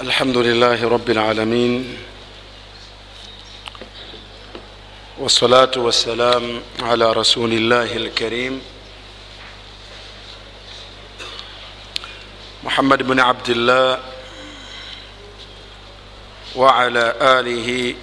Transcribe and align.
الحمد 0.00 0.36
لله 0.36 0.88
رب 0.88 1.10
العالمين 1.10 1.96
والصلاة 5.18 5.70
والسلام 5.76 6.60
على 6.82 7.12
رسول 7.12 7.52
الله 7.52 7.96
الكريم 7.96 8.60
محمد 12.64 13.02
بن 13.02 13.20
عبد 13.20 13.48
الله 13.50 13.98
وعلى 16.56 17.14
آله 17.20 17.94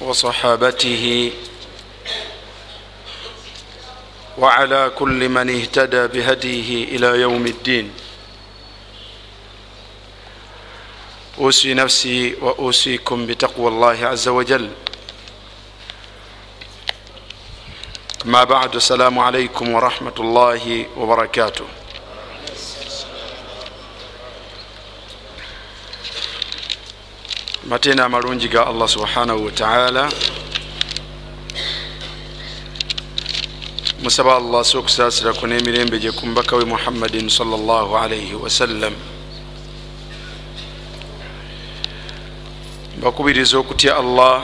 وصحابته 0.00 1.32
وعلى 4.38 4.90
كل 4.98 5.28
من 5.28 5.60
اهتدى 5.60 6.06
بهديه 6.06 6.84
إلى 6.96 7.20
يوم 7.20 7.46
الدين. 7.46 7.92
اوصي 11.38 11.74
نفسي 11.74 12.34
واوصيكم 12.34 13.26
بتقوى 13.26 13.68
الله 13.68 13.98
عز 14.06 14.28
وجل. 14.28 14.70
ما 18.24 18.44
بعد 18.44 18.74
السلام 18.74 19.18
عليكم 19.18 19.66
ورحمه 19.74 20.16
الله 20.18 20.86
وبركاته. 20.96 21.66
Mateena 27.68 28.04
amalungi 28.04 28.48
ga 28.48 28.64
allah 28.64 28.88
subhanahu 28.88 29.44
wataala 29.44 30.08
musaba 34.00 34.36
allah 34.40 34.64
si 34.64 34.76
okusaasirako 34.80 35.44
n'emirembe 35.46 36.00
gye 36.00 36.08
ku 36.16 36.24
mubaka 36.26 36.56
we 36.56 36.64
muhammadin 36.64 37.28
salllah 37.28 37.84
alaihi 37.92 38.32
wasallam 38.40 38.96
bakubiriza 43.02 43.58
okutya 43.58 43.96
allah 43.96 44.42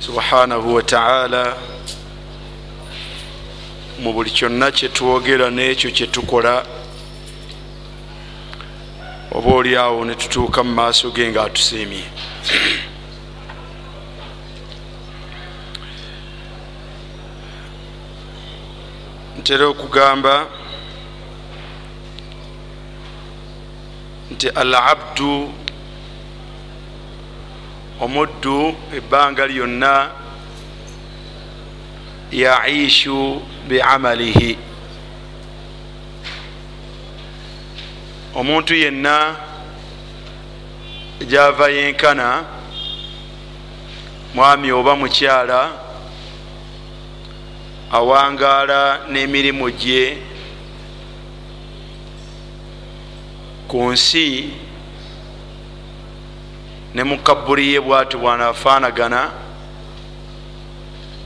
subhanahu 0.00 0.74
wataala 0.74 1.56
mu 3.98 4.12
buli 4.12 4.30
kyonna 4.30 4.70
kyetwogera 4.70 5.48
n'ekyo 5.50 5.90
kyetukola 5.90 6.54
oba 9.32 9.50
oli 9.54 9.76
awo 9.76 10.04
netutuuka 10.04 10.60
mu 10.64 10.72
maaso 10.76 11.10
ge 11.10 11.24
nga 11.30 11.42
atusiimye 11.48 12.04
ntera 19.38 19.64
okugamba 19.72 20.34
nti 24.32 24.48
al 24.48 24.74
abdu 24.74 25.32
omuddu 28.00 28.76
ebbanga 28.96 29.46
lyonna 29.46 30.10
yaishu 32.32 33.42
biamalihi. 33.68 34.58
Omuntu 38.34 38.74
yenna 38.74 39.36
gyava 41.28 41.68
yenkana 41.68 42.44
mwami 44.34 44.72
oba 44.72 44.96
mukyala 44.96 45.72
awangaala 47.92 49.00
n'emirimu 49.10 49.70
gye 49.70 50.18
ku 53.68 53.78
nsi 53.92 54.50
ne 56.96 57.04
mukabuli 57.04 57.72
ye 57.72 57.80
bwati 57.80 58.16
bwanaafaanagana 58.16 59.30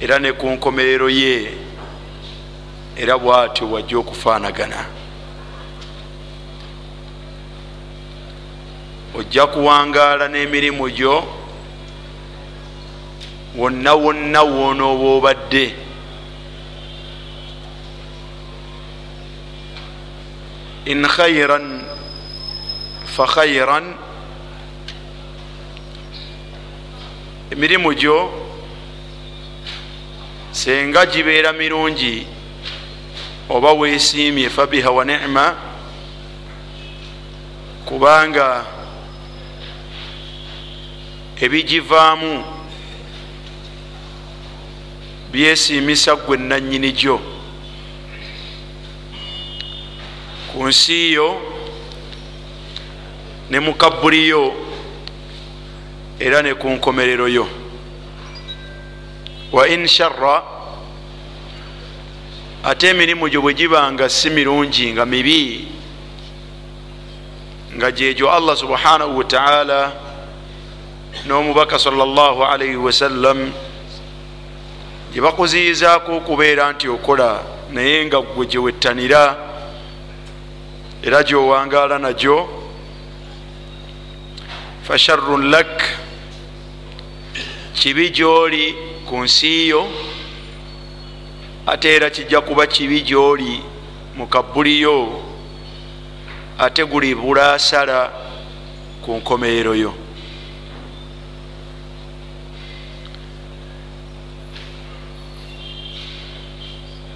era 0.01 0.19
ne 0.19 0.33
ku 0.33 0.47
nkomerero 0.51 1.09
ye 1.09 1.55
era 2.97 3.19
bwatyo 3.19 3.71
wajja 3.71 3.99
okufaanagana. 3.99 4.85
Ojja 9.15 9.47
kuwangaala 9.47 10.29
n'emirimu 10.29 10.91
gyo 10.91 11.25
wonna 13.55 13.95
wonna 13.95 14.43
woonooba 14.43 15.07
obadde 15.17 15.75
in 20.87 21.07
khairan 21.07 21.87
fa 23.07 23.27
khairan 23.27 24.10
emirimu 27.51 27.95
gyo 27.95 28.31
senga 30.53 31.07
gibeera 31.07 31.53
mirungi 31.53 32.27
oba 33.49 33.73
weesiimye 33.73 34.51
fabiha 34.51 34.91
wa 34.91 35.05
nicma 35.05 35.57
kubanga 37.85 38.65
ebigivaamu 41.41 42.45
byesiimisa 45.33 46.17
gwe 46.17 46.37
nanyini 46.37 46.93
gyo. 46.93 47.21
Ku 50.53 50.67
nsi 50.67 51.13
yo 51.13 51.43
ne 53.51 53.61
mukabuli 53.61 54.29
yo 54.29 54.70
era 56.21 56.43
ne 56.43 56.55
ku 56.55 56.69
nkomerero 56.69 57.29
yo. 57.29 57.49
Wa 59.53 59.67
in 59.67 59.87
sharra 59.87 60.43
ate 62.63 62.89
emirimu 62.89 63.29
gyo 63.29 63.41
bwe 63.41 63.55
gibanga 63.55 64.09
si 64.09 64.31
mirungi 64.31 64.93
nga 64.93 65.07
mibi 65.07 65.69
nga 67.77 67.91
gyegyo 67.91 68.29
allah 68.29 68.57
subhanahu 68.57 69.17
wataala 69.19 69.93
n'omubaka 71.27 71.79
salllahalaihi 71.79 72.77
wasallam 72.77 73.53
gyebakuziyizaako 75.13 76.17
okubeera 76.17 76.73
nti 76.73 76.89
okola 76.89 77.41
naye 77.73 78.05
nga 78.07 78.21
gwe 78.21 78.47
gyewettanira 78.47 79.37
era 81.03 81.25
gyowangaala 81.25 81.99
nagyo 81.99 82.45
fasharun 84.85 85.49
lak 85.49 85.81
kibi 87.81 88.11
gyoli 88.11 88.75
ku 89.09 89.25
nsi 89.25 89.69
yo 89.69 89.89
ate 91.67 91.89
era 91.97 92.11
kijja 92.11 92.41
kuba 92.41 92.67
kibi 92.67 93.01
gyoli 93.01 93.63
mu 94.17 94.27
kabuli 94.29 94.81
yo 94.81 95.23
ate 96.59 96.85
guli 96.85 97.15
bulaasala 97.15 98.13
ku 99.01 99.17
nkomerero 99.17 99.75
yo. 99.75 99.93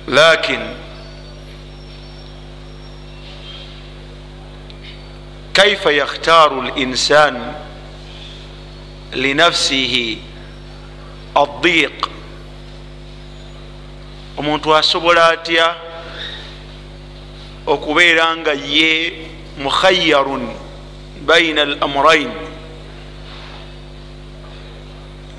Lakin 0.08 0.60
kaifa 5.52 5.92
yakhtaru 5.92 6.62
linsan 6.72 7.36
linafsihi 9.12 10.33
addiq 11.34 12.06
omuntu 14.38 14.76
asobola 14.76 15.28
atya 15.28 15.74
okubeera 17.66 18.36
nga 18.36 18.52
ye 18.52 19.12
mukhayarun 19.58 20.48
baina 21.26 21.62
al 21.62 21.78
amrain 21.80 22.30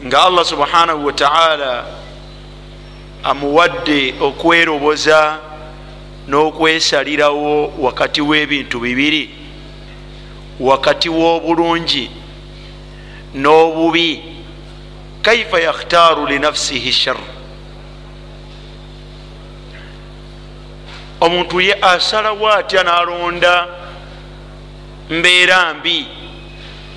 nga 0.06 0.24
allah 0.24 0.46
subhanahu 0.46 1.06
wataala 1.06 1.86
amuwadde 3.24 4.16
okweroboza 4.22 5.40
n'okwesalirawo 6.28 7.74
wakati 7.80 8.22
w'ebintu 8.22 8.80
bibiri 8.80 9.30
wakati 10.60 11.10
w'obulungi 11.10 12.10
n'obubi 13.36 14.35
kaifa 15.26 15.60
yakhtaaru 15.60 16.28
linafsihi 16.28 16.92
shar 16.92 17.18
omuntu 21.22 21.62
ye 21.62 21.74
asalawo 21.82 22.50
atya 22.50 22.84
n'alonda? 22.84 23.68
Mbeera 25.10 25.74
mbi. 25.74 26.08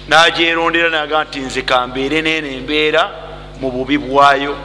N'agyerondera 0.08 0.90
naga 0.90 1.24
nti 1.24 1.40
nze 1.40 1.62
kambeere 1.62 2.22
neene 2.22 2.56
embeera 2.56 3.02
mu 3.60 3.70
bubi 3.70 3.98
bwayo. 3.98 4.56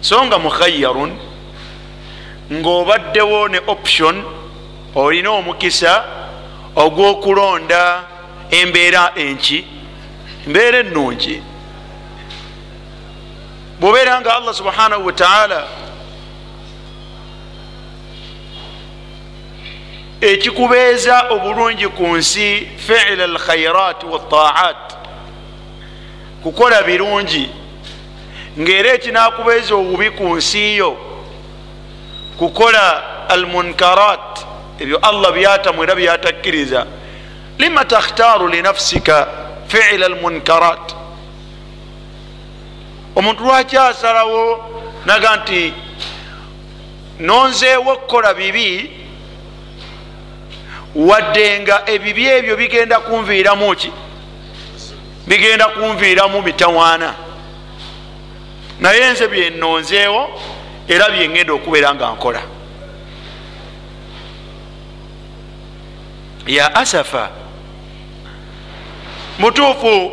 So 0.00 0.24
nga 0.24 0.38
mukhayarun 0.38 1.12
ng'obaddewo 2.52 3.48
ne 3.48 3.60
option 3.66 4.24
olina 4.94 5.30
omukisa 5.30 6.04
ogw'okulonda 6.76 8.02
embeera 8.50 9.12
enki 9.16 9.75
embeera 10.46 10.78
ennungi 10.78 11.42
bwobeera 13.80 14.20
nga 14.20 14.36
allah 14.36 14.54
subhanahu 14.54 15.06
wataala 15.06 15.66
ekikubeeza 20.20 21.26
obulungi 21.30 21.88
ku 21.88 22.06
nsi 22.16 22.68
fiila 22.76 23.24
alkhairat 23.24 24.04
wataat 24.04 24.96
kukola 26.42 26.82
birungi 26.82 27.50
ngaera 28.58 28.92
ekinakubeeza 28.92 29.74
obubi 29.74 30.10
ku 30.10 30.36
nsi 30.36 30.76
yo 30.76 30.96
kukola 32.38 33.02
almunkarat 33.28 34.46
ebyo 34.78 34.98
allah 34.98 35.32
byatamu 35.32 35.82
era 35.82 35.94
byatakkiriza. 35.94 36.86
Lima 37.58 37.84
takhtaaru 37.84 38.48
linafsika 38.48 39.45
fiila 39.68 40.06
almunkarat. 40.06 40.94
Omuntu 43.16 43.44
lwaki 43.44 43.76
asalawo 43.76 44.64
naga 45.06 45.36
nti 45.36 45.72
nonzeewo 47.20 47.92
okukola 47.92 48.34
bibi 48.34 48.90
wadde 50.94 51.60
nga 51.60 51.90
ebibi 51.90 52.26
ebyo 52.26 52.56
bigenda 52.56 53.00
kunviiramu 53.00 53.76
ki? 53.76 53.92
Bigenda 55.26 55.66
kunviiramu 55.68 56.42
mitawaana. 56.42 57.14
Naye 58.80 59.12
nze 59.12 59.28
byenonzeewo 59.28 60.40
era 60.88 61.10
byengenda 61.10 61.52
okubeera 61.52 61.94
nga 61.94 62.10
nkola. 62.10 62.42
Ya 66.46 66.74
asafa 66.74 67.45
mutuufu. 69.38 70.12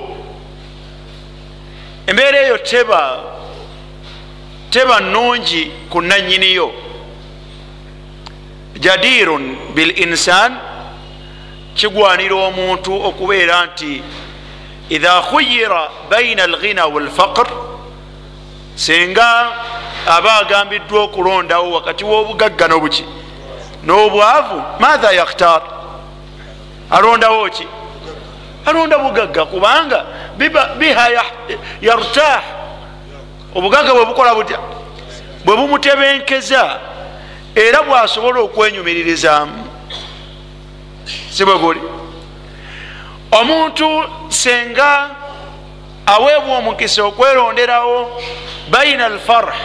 Embeera 2.08 2.40
eyo 2.40 2.58
teba 2.58 3.20
teba 4.70 5.00
nungi 5.00 5.72
ku 5.90 6.02
nanyiniyo 6.02 6.72
jadirun 8.80 9.58
bil 9.76 10.00
insan 10.00 10.58
kigwanira 11.76 12.36
omuntu 12.36 12.94
okubeera 13.08 13.66
nti 13.66 14.04
idha 14.90 15.22
khuyira 15.22 15.90
baina 16.10 16.44
alghina 16.44 16.86
walfaqr 16.86 17.48
singa 18.76 19.48
aba 20.08 20.36
agambiddwa 20.36 21.02
okulondawo 21.02 21.72
wakati 21.72 22.04
w'obugagga 22.04 22.68
n'obuki 22.68 23.06
n'obwavu 23.86 24.64
matha 24.80 25.12
yakhtar? 25.12 25.62
Alondawo 26.90 27.50
ki 27.50 27.68
alonda 28.66 28.98
bugagga 28.98 29.46
kubanga 29.46 30.06
biha 30.80 31.10
yartah 31.82 32.44
obugagga 33.56 33.94
bwebukola 33.94 34.36
butya? 34.36 34.60
Bwe 35.46 35.56
bumutebenkeza 35.58 36.80
era 37.56 37.84
bwasobola 37.84 38.40
okwenyumiririzaamu 38.40 39.68
si 41.32 41.46
bwe 41.46 41.58
guli? 41.58 41.82
Omuntu 43.32 44.04
senga 44.30 45.10
aweebwa 46.06 46.58
omukisa 46.58 47.04
okweronderawo 47.04 48.22
baina 48.70 49.06
alfarh 49.06 49.56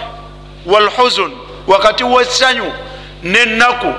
walhuzun 0.66 1.32
wakati 1.66 2.04
wessanyu 2.04 2.72
nenaku 3.22 3.94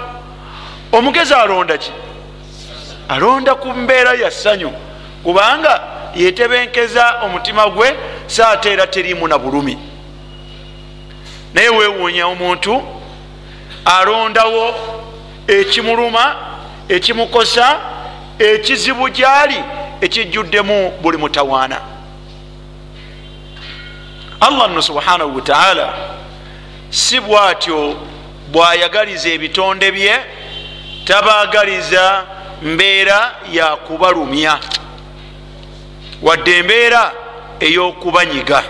omugezi 0.91 1.33
alonda 1.33 1.77
ki? 1.77 1.91
Alonda 3.09 3.55
ku 3.55 3.67
mbeera 3.67 4.13
ya 4.13 4.31
ssanyu 4.31 4.71
kubanga 5.23 5.81
yetebenkeza 6.15 7.15
omutima 7.23 7.69
gwe 7.69 7.95
saate 8.27 8.71
era 8.71 8.87
terimu 8.87 9.27
na 9.27 9.37
bulumi. 9.37 9.77
Naye 11.53 11.69
wewuunya 11.69 12.27
omuntu 12.27 12.83
alondawo 13.85 14.75
ekimuluma 15.47 16.35
ekimukosa 16.89 17.79
ekizibu 18.39 19.09
gyali 19.09 19.63
ekijjuddemu 20.01 20.91
buli 21.01 21.17
mutawaana. 21.17 21.81
Allah 24.39 24.69
nno 24.69 24.81
subhanahu 24.81 25.35
wataala 25.35 25.93
si 26.89 27.19
bwatyo 27.19 27.97
bwayagaliza 28.51 29.29
ebitonde 29.29 29.91
bye 29.91 30.15
tabaagaliza 31.05 32.23
mbeera 32.61 33.35
yakubalumya 33.51 34.59
wadde 36.21 36.57
embeera 36.57 37.11
ey'okubanyiga. 37.59 38.63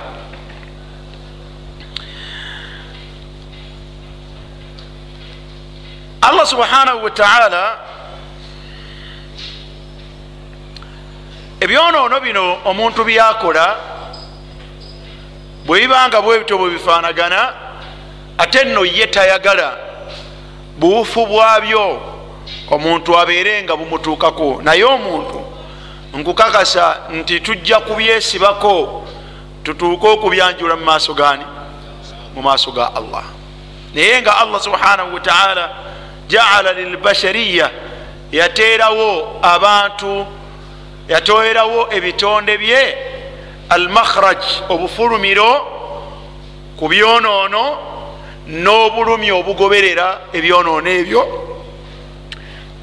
Allah 6.22 6.46
subhanahu 6.48 7.04
wataala 7.04 7.78
ebyonoono 11.60 12.20
bino 12.20 12.58
omuntu 12.66 13.04
byakola 13.04 13.76
bwe 15.66 15.80
bibanga 15.80 16.22
bwebityo 16.22 16.58
bwe 16.58 16.70
bifaanagana 16.70 17.54
ate 18.38 18.64
nno 18.64 18.86
ye 18.86 19.08
tayagala. 19.08 19.78
Buufu 20.78 21.26
bwabyo 21.26 22.02
omuntu 22.72 23.20
abeere 23.20 23.64
nga 23.64 23.76
bumutuukako 23.76 24.62
naye 24.64 24.84
omuntu 24.84 25.49
nkukakasa 26.14 26.98
nti 27.14 27.40
tujja 27.40 27.80
kubyesibako 27.80 29.06
tutuuke 29.64 30.08
okubyanjula 30.08 30.76
mu 30.76 30.86
maaso 30.86 31.14
gani 31.14 31.46
mu 32.36 32.42
maaso 32.42 32.72
ga 32.72 32.92
allah. 32.96 33.24
Naye 33.94 34.22
nga 34.22 34.38
allah 34.38 34.62
subhanahu 34.62 35.14
wataala 35.14 35.70
jaala 36.28 36.74
lilbashariya 36.74 37.70
yateerawo 38.32 39.40
abantu 39.42 40.26
yatoerawo 41.10 41.88
ebitonde 41.94 42.58
bye 42.58 42.98
almakhraj 43.70 44.44
obufulumiro 44.70 45.52
ku 46.78 46.88
byonoono 46.88 47.78
n'obulumi 48.48 49.32
obugoberera 49.32 50.20
ebyonoono 50.34 50.90
ebyo 50.90 51.22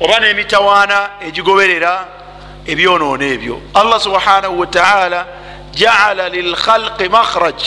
oba 0.01 0.21
n'emitawaana 0.21 0.99
egigoberera 1.27 2.16
ebyonoono 2.67 3.25
ebyo 3.25 3.61
allah 3.75 4.01
subhanahu 4.01 4.61
wataala 4.61 5.27
jaala 5.77 6.29
lilkhalqi 6.29 7.09
makhraj 7.09 7.61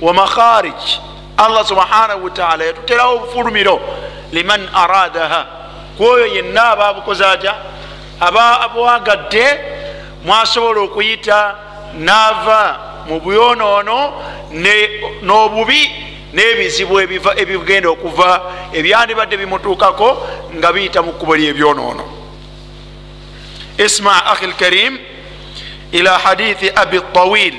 wa 0.00 0.12
makharij. 0.12 0.98
Allah 1.36 1.66
subhanahu 1.66 2.24
wataala 2.24 2.64
yatuterawo 2.64 3.16
obufulumiro 3.16 3.80
liman 4.32 4.68
aradaha. 4.74 5.46
Kwoyo 5.96 6.26
yenna 6.26 6.70
aba 6.70 6.88
abukoze 6.88 7.24
atya? 7.24 7.54
Aba 8.20 8.60
abwagadde 8.60 9.60
mwasobola 10.24 10.80
okuyita 10.80 11.54
naava 11.98 12.78
mu 13.08 13.20
byonoono 13.20 14.12
n'obubi 15.22 15.90
n'ebizibu 16.34 17.00
ebigenda 17.36 17.88
okuva 17.88 18.40
ebyandibadde 18.72 19.36
bimutuukako 19.36 20.26
nga 20.56 20.72
biyita 20.72 21.02
mu 21.02 21.12
kkubo 21.12 21.36
lyebyonoono 21.36 22.04
isma 23.78 24.26
akhi 24.26 24.46
lkarim 24.46 24.98
ila 25.92 26.18
hadithi 26.18 26.70
abi 26.70 27.00
tawil 27.12 27.54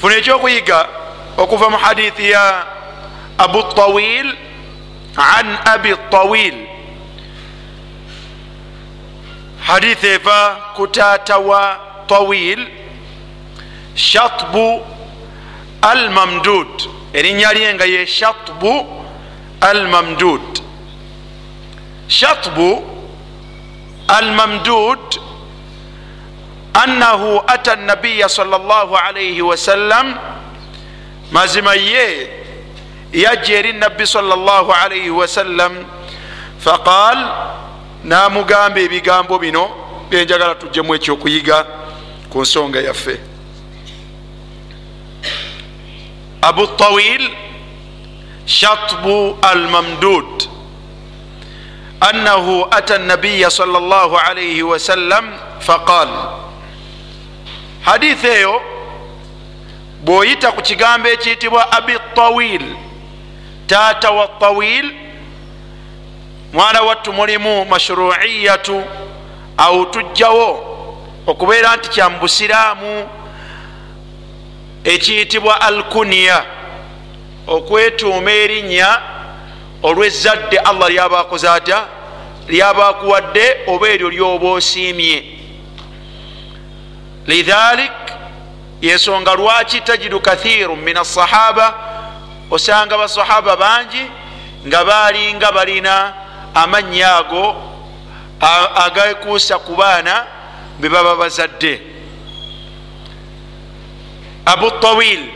funa 0.00 0.14
ekyokuyiga 0.16 0.88
okuva 1.36 1.70
mu 1.70 1.76
hadithi 1.76 2.30
ya 2.30 2.66
abu 3.38 3.62
tawil 3.62 4.36
an 5.16 5.58
abi 5.64 5.94
tawil. 6.10 6.54
Hadith 9.60 10.04
eva 10.04 10.56
kutaata 10.76 11.38
wa 11.38 11.78
tawil 12.06 12.66
shatbu 13.94 14.80
al 15.82 16.10
mamdud 16.10 16.88
erinnya 17.12 17.52
lye 17.52 17.74
nga 17.74 17.84
ye 17.84 18.06
shatbu 18.06 18.86
al 19.60 19.88
mamdud 19.88 20.60
shatbu 22.08 22.97
al 24.08 24.32
mamdud 24.32 25.20
annahu 26.74 27.40
ata 27.46 27.76
nabiya 27.76 28.28
sal 28.28 28.48
llah 28.48 28.88
alaihi 29.08 29.42
wasallam 29.42 30.14
mazima 31.32 31.74
ye 31.74 32.30
yajja 33.12 33.58
eri 33.58 33.72
nabbi 33.72 34.06
sal 34.06 34.24
llah 34.24 34.64
alaihi 34.84 35.10
wasallam 35.10 35.84
faqal 36.58 37.18
namugamba 38.04 38.80
ebigambo 38.80 39.38
bino 39.38 39.70
byenjagala 40.10 40.54
tujjemu 40.54 40.94
ekyokuyiga 40.94 41.66
ku 42.30 42.40
nsonga 42.42 42.80
yaffe 42.80 43.20
abu 46.42 46.66
tawil 46.66 47.30
shatbu 48.46 49.36
al 49.42 49.68
annahu 52.00 52.66
ata 52.70 52.98
nabiya 52.98 53.50
sal 53.50 53.68
llah 53.68 54.28
alaihi 54.30 54.62
wasallam 54.62 55.32
faqal 55.60 56.08
haditha 57.82 58.28
eyo 58.28 58.60
bw'oyita 60.04 60.52
ku 60.52 60.62
kigambo 60.62 61.08
ekiyitibwa 61.08 61.72
abi 61.72 61.94
tawil 62.14 62.62
taata 63.66 64.10
wa 64.10 64.28
tawil 64.40 64.94
mwana 66.52 66.82
wattu 66.82 67.12
mulimu 67.12 67.64
mashruiyatu 67.64 68.84
awo 69.56 69.84
tujjawo 69.84 70.64
okubeera 71.26 71.76
nti 71.76 71.88
kya 71.90 72.08
mubusiraamu 72.10 73.08
ekiyitibwa 74.84 75.60
alkuniya 75.60 76.44
okwetuuma 77.46 78.32
erinnya 78.32 79.00
olw'ezzadde 79.82 80.58
allah 80.58 80.88
lyabakoze 80.90 81.48
atya? 81.48 81.86
Lyabakuwadde 82.48 83.64
oba 83.66 83.88
eryo 83.88 84.10
lyoba 84.10 84.48
osiimye? 84.48 85.24
Lidhalik 87.26 87.92
yensonga 88.80 89.34
lwaki 89.34 89.80
tajidu 89.80 90.20
kathiru 90.20 90.76
min 90.76 90.96
asahaba 90.96 91.74
osanga 92.50 92.98
basahaba 92.98 93.56
bangi 93.56 94.02
nga 94.66 94.84
balinga 94.84 95.52
balina 95.52 96.14
amannya 96.54 97.16
ago 97.16 97.56
agekuusa 98.84 99.58
ku 99.58 99.76
baana 99.76 100.26
be 100.80 100.88
baba 100.88 101.16
bazadde. 101.16 101.80
Abu 104.46 104.70
tawil 104.80 105.28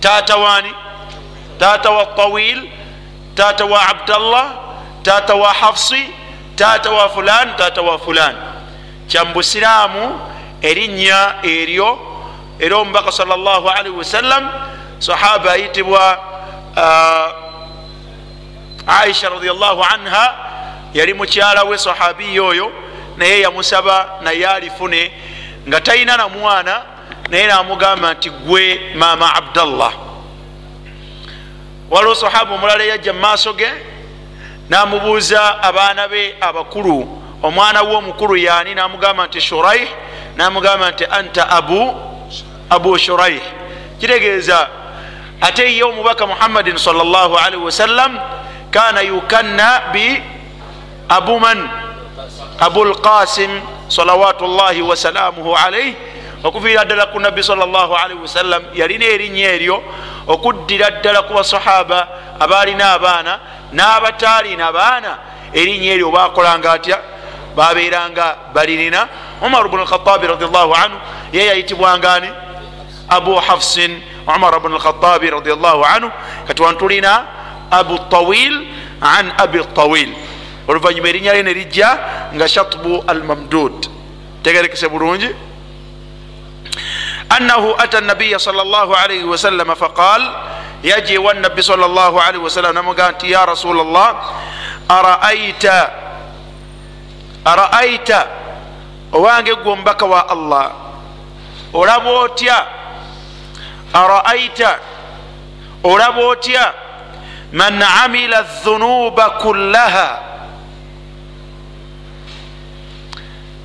taata 0.00 0.36
wani 0.36 0.70
taata 1.58 1.90
wa 1.90 2.06
tawil 2.06 2.68
taata 3.34 3.64
wa 3.64 3.88
abdallah 3.88 4.46
taata 5.02 5.34
wa 5.34 5.52
hafsi 5.52 6.06
taata 6.56 6.90
wa 6.90 7.08
fulan 7.08 7.56
taata 7.56 7.82
wa 7.82 7.98
fulan. 7.98 8.36
Kyambusiraamu 9.08 10.20
erinnya 10.62 11.34
eryo 11.42 11.98
era 12.58 12.76
omubaka 12.76 13.12
salllahalihi 13.12 13.96
wasallam 13.96 14.48
sahaba 14.98 15.52
ayitibwa 15.52 16.18
aisha 18.86 19.28
radiallahu 19.28 19.84
anha 19.84 20.34
yali 20.94 21.14
mukyala 21.14 21.64
we 21.64 21.78
sahabiya 21.78 22.42
oyo 22.42 22.72
naye 23.16 23.40
yamusaba 23.40 24.18
naye 24.22 24.46
alifune. 24.46 25.12
Nga 25.68 25.80
talina 25.80 26.16
na 26.16 26.28
mwana 26.28 26.82
naye 27.30 27.46
namugamba 27.46 28.14
nti 28.14 28.30
gwe 28.30 28.80
maama 28.96 29.34
abdallah 29.34 29.92
waliwo 31.90 32.14
sahaba 32.14 32.54
omulala 32.54 32.84
yajja 32.84 33.12
mumaaso 33.12 33.52
ge 33.52 33.70
namubuuza 34.68 35.62
abaana 35.62 36.08
be 36.08 36.34
abakulu. 36.40 37.20
Omwana 37.42 37.82
we 37.82 37.94
omukulu 37.96 38.36
yani? 38.36 38.74
Namugamba 38.74 39.26
nti 39.26 39.40
shuraih. 39.40 39.88
Namugamba 40.36 40.90
nti 40.90 41.04
anta 41.04 41.50
abu 41.50 41.94
abu 42.70 42.98
shuraih. 42.98 43.40
Kitegeeza 44.00 44.68
ate 45.40 45.76
ye 45.76 45.82
omubaka 45.82 46.26
muhammadin 46.26 46.76
salllahalihi 46.78 47.64
wasallam 47.64 48.18
kana 48.70 49.00
yukanna 49.00 49.80
bi 49.92 50.22
abu 51.08 51.40
man? 51.40 51.68
Abulqasim 52.60 53.50
salawatu 53.88 54.46
llahi 54.46 54.82
wasalamuhu 54.82 55.56
alaih 55.56 55.94
okuviira 56.44 56.84
ddala 56.84 57.06
ku 57.06 57.18
nabbi 57.20 57.42
salllahalihi 57.42 58.20
wasallam 58.20 58.62
yalina 58.74 59.04
erinnya 59.04 59.48
eryo 59.56 59.82
okuddira 60.28 60.90
ddala 61.00 61.22
ku 61.22 61.32
basahaba 61.34 62.08
abaalina 62.40 62.92
abaana 62.92 63.40
n'abataalina 63.72 64.72
baana. 64.72 65.18
Erinnya 65.54 65.94
eryo 65.94 66.10
bakolanga 66.10 66.72
atya? 66.72 66.98
Babeeranga 67.56 68.52
balirina 68.54 69.08
umar 69.42 69.68
bnu 69.68 69.82
lkhatabi 69.84 70.26
radiallahu 70.26 70.74
anhu 70.74 70.98
ye 71.32 71.46
yayitibwangani 71.46 72.28
abu 73.08 73.34
hafsin. 73.34 74.02
Umar 74.26 74.60
bnu 74.60 74.76
lkhatabi 74.76 75.30
radiallahu 75.30 75.84
anhu. 75.84 76.10
Kati 76.46 76.62
wantulina 76.62 77.24
abu 77.70 77.98
tawil 78.10 78.66
an 79.00 79.32
abi 79.38 79.58
tawil. 79.74 80.10
Oluvanyuma 80.68 81.08
erinnya 81.08 81.32
lye 81.32 81.42
nerijja 81.42 81.98
nga 82.34 82.48
shatbu 82.48 83.04
almamdud. 83.06 83.86
Tegerekese 84.42 84.88
bulungi 84.88 85.30
annahu 87.28 87.74
ata 87.78 88.00
nabiya 88.00 88.38
sal 88.38 88.54
llah 88.54 88.88
alaihi 89.04 89.24
wasalama 89.24 89.74
faqal 89.76 90.22
yaji 90.82 91.18
wa 91.18 91.34
nabbi 91.34 91.62
sal 91.62 91.78
llah 91.80 92.12
alaihi 92.12 92.42
wasallam 92.44 92.74
namugaa 92.74 93.12
nti 93.12 93.30
ya 93.32 93.46
rasul 93.46 93.76
llah 93.76 94.14
araaita 94.88 95.90
araaita 97.44 98.20
owange 99.12 99.54
gwe 99.54 99.72
omubaka 99.72 100.04
wa 100.06 100.28
allah 100.28 100.66
olaba 101.72 102.10
otya 102.10 102.66
araaita 103.92 104.78
olaba 105.84 106.20
otya 106.26 106.72
man 107.52 107.82
amila 107.82 108.42
dhunuba 108.64 109.30
kullaha 109.30 110.08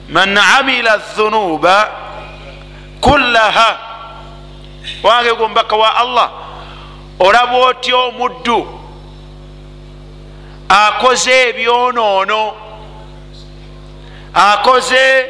man 0.09 0.37
amila 0.37 0.97
dhunuba 1.15 1.99
kullaha. 3.01 3.77
Wange 5.03 5.34
gwe 5.34 5.46
omubaka 5.46 5.75
wa 5.75 5.96
allah 5.96 6.29
olaba 7.20 7.58
otya 7.58 7.98
omuddu 7.98 8.68
akoze 10.70 11.50
ebyonoono 11.50 12.53
akoze 14.34 15.25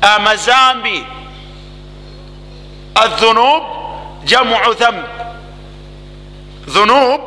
amazambi. 0.00 1.06
Adhunub 2.94 3.62
jamu 4.24 4.56
dhamb. 4.78 5.04
Dhunub 6.68 7.20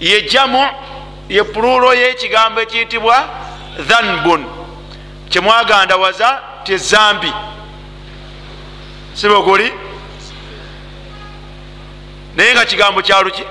ye 0.00 0.22
jamu 0.22 0.68
ye 1.28 1.44
pululo 1.44 1.94
yekigambo 1.94 2.60
ekiyitibwa 2.60 3.28
dhanbun. 3.78 4.44
Kyemwagandawaza 5.28 6.40
tezambi 6.64 7.32
siboguli 9.16 9.72
naye 12.36 12.54
nga 12.54 12.64
kigambo 12.64 13.02
kyaluki 13.02 13.42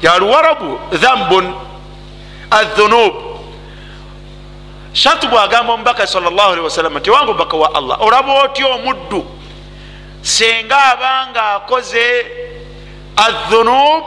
kyaluwarabu 0.00 0.78
dhambun 0.92 1.54
adhunub 2.50 3.14
shatu 4.92 5.28
bwagamba 5.28 5.72
omubaka 5.72 6.06
salllah 6.06 6.46
alihi 6.46 6.64
wasalama 6.64 7.00
nti 7.00 7.10
wange 7.10 7.30
omubaka 7.30 7.56
wa 7.56 7.74
allah 7.74 8.02
olaba 8.02 8.32
otya 8.42 8.66
omuddu? 8.68 9.20
Senga 10.22 10.78
abanga 10.92 11.42
akoze 11.54 12.26
adhunub 13.16 14.04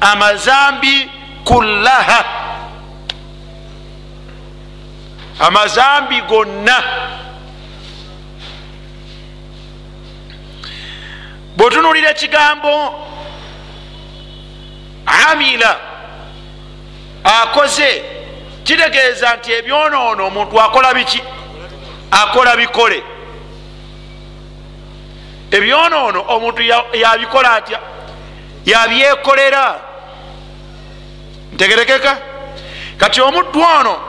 amazambi 0.00 1.10
kullaha. 1.44 2.24
Amazambi 5.40 6.20
gonna 6.20 6.82
bwotunulira 11.58 12.10
ekigambo 12.10 12.94
amila 15.30 15.76
akoze 17.24 18.04
kitegeeza 18.64 19.36
nti 19.36 19.52
ebyonoono 19.52 20.26
omuntu 20.26 20.60
akola 20.60 20.94
biki? 20.94 21.22
Akola 22.10 22.56
bikole. 22.56 23.02
Ebyonoono 25.50 26.24
omuntu 26.28 26.62
yabikola 27.02 27.52
atya? 27.52 27.78
Yabyekolera. 28.66 29.80
Ntegerekeka. 31.52 32.18
Kati 32.96 33.20
omuddu 33.20 33.60
ono 33.78 34.00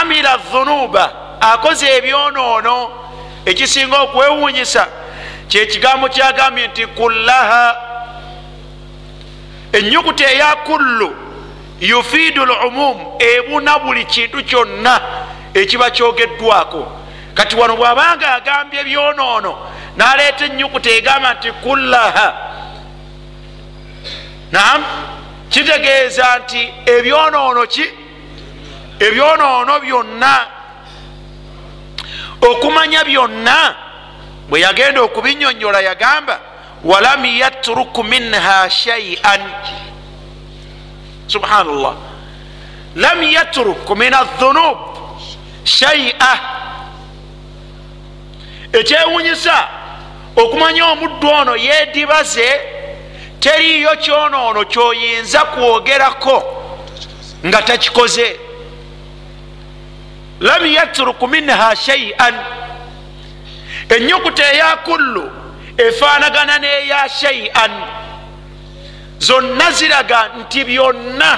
amila 0.00 0.36
dhunuba 0.36 1.12
akoze 1.40 1.86
ebyonoono 1.96 2.90
ekisinga 3.46 3.98
okwewuunyisa 4.00 4.86
kyekigambo 5.54 6.08
kyagambye 6.08 6.66
nti 6.66 6.86
kullaha 6.86 7.76
enyukuta 9.72 10.30
eya 10.30 10.56
kullu 10.56 11.16
yufiidu 11.80 12.46
lumum 12.46 12.96
ebuna 13.18 13.78
buli 13.78 14.04
kintu 14.04 14.44
kyonna 14.44 15.00
ekiba 15.54 15.90
kyogeddwako. 15.90 16.92
Kati 17.34 17.56
wano 17.56 17.76
bwabanga 17.76 18.34
agambye 18.34 18.80
ebyonoono 18.80 19.58
naleeta 19.96 20.44
enyukuta 20.44 20.90
egamba 20.90 21.34
nti 21.34 21.52
kullaha. 21.52 22.34
Naam 24.52 24.84
kitegeeza 25.48 26.38
nti 26.38 26.74
ebyonoono 26.86 27.66
ki? 27.66 27.84
Ebyonoono 29.00 29.80
byonna 29.80 30.46
okumanya 32.40 33.04
byonna 33.04 33.83
bwe 34.48 34.60
yagenda 34.60 35.02
okubinyonyola 35.02 35.80
yagamba 35.80 36.40
walam 36.84 37.24
yatruku 37.24 38.04
minha 38.04 38.70
shaian 38.70 39.42
subhanallah. 41.26 41.94
Lam 42.96 43.22
yatruk 43.22 43.96
min 43.96 44.14
adhunub 44.14 44.78
shaia 45.64 46.38
ekyewunyisa 48.72 49.68
okumanya 50.36 50.86
omuddu 50.86 51.28
ono 51.28 51.56
yedibaze 51.56 52.60
teriyo 53.40 53.96
kyonoono 53.96 54.64
kyoyinza 54.64 55.40
kwogerako 55.44 56.42
nga 57.46 57.62
takikoze. 57.62 58.36
Lam 60.40 60.66
yatruk 60.66 61.22
minha 61.22 61.76
shaian 61.76 62.34
enyukuta 63.96 64.52
eya 64.52 64.76
kullu 64.76 65.24
efaanagana 65.86 66.58
n'eya 66.58 67.08
shaian 67.08 67.72
zonna 69.18 69.70
ziraga 69.70 70.20
nti 70.40 70.64
byonna 70.64 71.30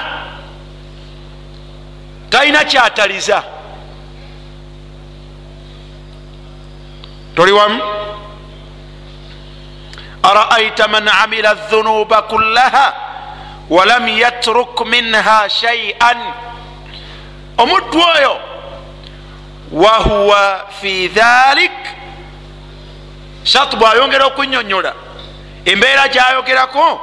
talina 2.29 2.63
kyataliza. 2.65 3.43
Toli 7.35 7.51
wamu? 7.51 7.81
Araaita 10.23 10.87
man 10.87 11.07
amila 11.07 11.53
dhunuba 11.53 12.21
kullaha 12.21 12.93
walam 13.69 14.07
yatruk 14.07 14.85
minha 14.87 15.49
shaian 15.49 16.17
omuddu 17.57 17.99
oyo 18.15 18.39
wahuwa 19.71 20.65
fi 20.81 21.07
dhalik 21.07 21.71
shatu 23.47 23.77
bwayongera 23.77 24.25
okunyonyola 24.25 24.93
embeera 25.65 26.07
gyayogerako 26.07 27.01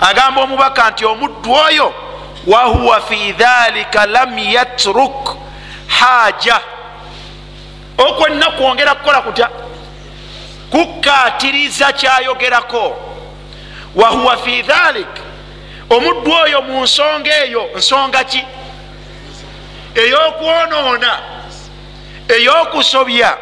agamba 0.00 0.40
omubaka 0.42 0.90
nti 0.90 1.04
omuddu 1.04 1.52
oyo 1.66 1.94
wahuwa 2.46 3.00
fi 3.00 3.32
dhalika 3.32 4.06
lam 4.06 4.38
yatruk 4.38 5.36
haja 5.86 6.60
okwenna 7.98 8.50
kwongera 8.50 8.94
kukola 8.94 9.22
kutya? 9.22 9.48
Kukatiriza 10.70 11.92
kyayogerako. 11.92 12.96
Wahuwa 13.94 14.36
fi 14.36 14.62
dhalik 14.62 15.08
omuddu 15.90 16.32
oyo 16.32 16.62
mu 16.62 16.82
nsonga 16.82 17.44
eyo 17.44 17.70
nsonga 17.76 18.24
ki? 18.24 18.44
Eyokwonoona 19.94 21.18
eyokusobya 22.28 23.36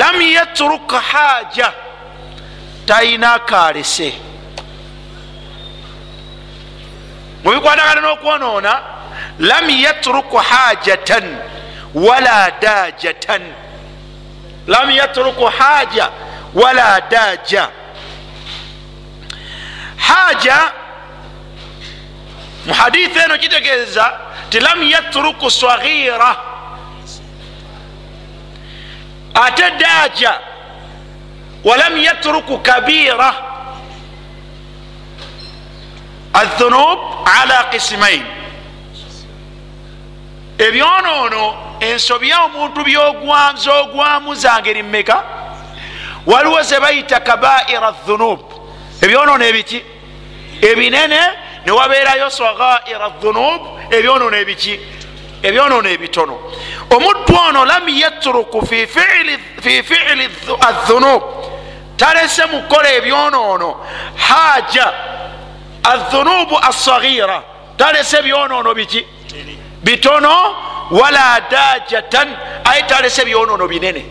lam 0.00 0.20
yatruk 0.20 0.90
haja. 0.92 1.72
Talina 2.86 3.38
kalese. 3.38 4.12
Mubikwatagana 7.44 8.00
n'okwonoona 8.00 8.72
lam 9.38 9.66
yatruk 9.70 10.32
hajatan 10.50 11.26
wala 11.94 12.50
dajatan. 12.62 13.42
Lam 14.66 14.90
yatruk 14.90 15.40
haja 15.58 16.06
wala 16.54 17.00
daja. 17.10 17.64
Haja 19.96 20.72
mu 22.66 22.74
hadithi 22.74 23.18
eno 23.18 23.38
kitegeeza 23.38 24.12
ti 24.50 24.60
lam 24.60 24.82
yatruku 24.82 25.50
saghira 25.50 26.36
ate 29.34 29.70
daja 29.78 30.40
walam 31.64 31.96
yatruku 31.96 32.58
kabira. 32.58 33.34
Adhunub 36.34 36.98
ala 37.24 37.64
qismain 37.70 38.22
ebyonoono 40.58 41.54
ensobya 41.80 42.42
omuntu 42.44 42.84
zogwamu 43.56 44.34
zangeri 44.34 44.82
mmeka? 44.82 45.22
Waliwo 46.26 46.62
zebayita 46.62 47.20
kabaira 47.20 47.94
dhunub 48.06 48.40
ebyonoono 49.00 49.44
ebiki? 49.44 49.82
Ebinene 50.62 51.20
newabeerayo 51.66 52.30
saghaira 52.30 53.08
dhunub 53.20 53.60
ebyonoono 53.90 54.36
ebiki 54.36 54.80
ebyonoono 55.44 55.88
ebitono. 55.88 56.38
Omuddu 56.90 57.34
ono 57.48 57.64
lam 57.64 57.88
yatruku 57.88 58.66
fi 58.66 58.86
fiili 58.86 60.28
adhunub 60.60 61.22
talese 61.96 62.44
mukola 62.46 62.88
ebyonoono 62.88 63.76
haja 64.16 64.92
adhunubu 65.82 66.56
assaghira. 66.58 67.42
Talese 67.76 68.22
byonoono 68.22 68.74
biki? 68.74 69.06
Bitono. 69.84 70.34
Wala 70.90 71.40
dajatan 71.50 72.28
aye 72.64 72.82
talese 72.82 73.24
byonoono 73.24 73.68
binene. 73.68 74.04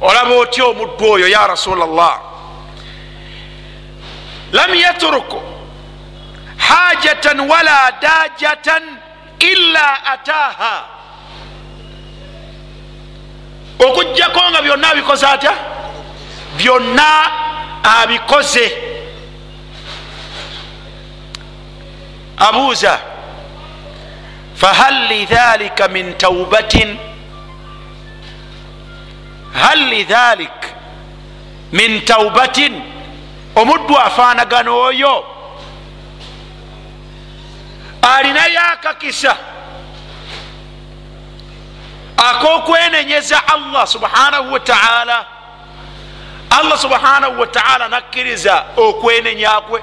Olaba 0.00 0.34
otya 0.34 0.64
omuddu 0.64 1.12
oyo 1.12 1.28
ya 1.28 1.46
rasula 1.46 1.86
llah 1.86 2.35
lam 4.52 4.74
yatruku 4.74 5.42
hajatan 6.56 7.40
wala 7.40 7.92
dajatan 8.00 8.82
illa 9.38 10.04
ataha 10.04 10.84
okugjako 13.78 14.50
nga 14.50 14.62
byonna 14.62 14.88
abikoze 14.90 15.26
atya 15.26 15.54
byonna 16.56 17.30
abikoze 17.82 18.72
abuuza 22.36 22.98
fahal 24.54 25.08
lidhalika 25.08 25.88
min 25.88 26.14
taubatin 26.14 26.96
hal 29.52 29.78
lidhalik 29.88 30.58
min 31.72 32.00
taubatin 32.04 32.95
omuddu 33.56 33.98
afaanagana 33.98 34.70
oyo 34.72 35.24
alinayo 38.02 38.60
akakisa 38.72 39.36
akokwenenyeza 42.16 43.48
allah 43.48 43.86
subhanahu 43.86 44.52
wataala 44.52 45.26
allah 46.50 46.78
subhanahu 46.78 47.40
wataala 47.40 47.88
nakkiriza 47.88 48.64
okwenenyakwe 48.76 49.82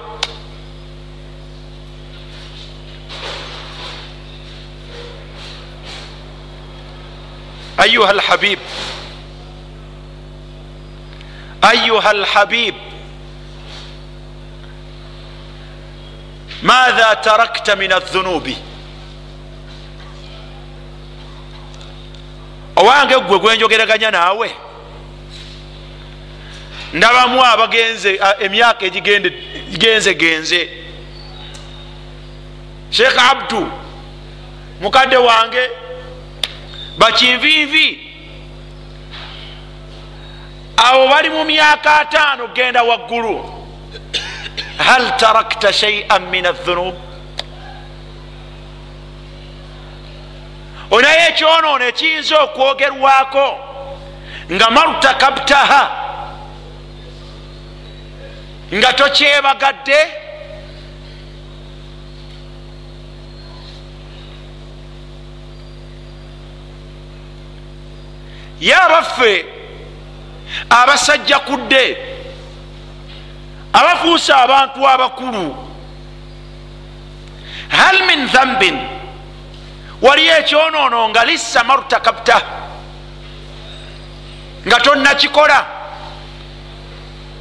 ayuha 7.78 8.14
lhabib 8.14 8.60
ayuha 11.62 12.14
lhabib 12.14 12.93
madha 16.64 17.16
tarakta 17.16 17.76
min 17.76 17.92
adhunubi 17.92 18.58
owange 22.76 23.20
gwe 23.20 23.40
gwenjogeraganya 23.40 24.12
naawe. 24.12 24.52
Ndabamu 26.94 27.46
abagenze 27.46 28.20
emyaka 28.40 28.86
egigenze 28.86 30.14
genze 30.14 30.70
sheekh 32.90 33.18
abdu 33.32 33.72
mukadde 34.82 35.18
wange 35.18 35.70
bakinvinvi. 36.98 38.10
Abo 40.78 41.08
bali 41.08 41.30
mu 41.30 41.44
myaka 41.46 42.00
ataano 42.00 42.48
genda 42.48 42.84
waggulu 42.84 43.63
hal 44.88 45.06
tarakta 45.18 45.72
shaian 45.72 46.24
min 46.34 46.46
adhunub 46.46 46.96
onayo 50.96 51.22
ekyonoono 51.30 51.86
ekiyinza 51.92 52.36
okwogerwako 52.46 53.48
nga 54.54 54.68
marutakabtaha 54.76 55.84
nga 58.74 58.94
tokyebagadde? 58.94 60.00
Ye 68.60 68.76
abaffe 68.76 69.46
abasajja 70.70 71.40
kudde 71.40 72.13
abafuusa 73.74 74.38
abantu 74.38 74.88
abakulu. 74.90 75.56
Hal 77.70 78.06
min 78.08 78.28
dhambin? 78.28 78.80
Waliyo 80.02 80.38
ekyonoono 80.38 81.10
nga 81.10 81.26
lissa 81.26 81.64
marutakabta 81.64 82.42
nga 84.68 84.80
tonnakikola. 84.80 85.66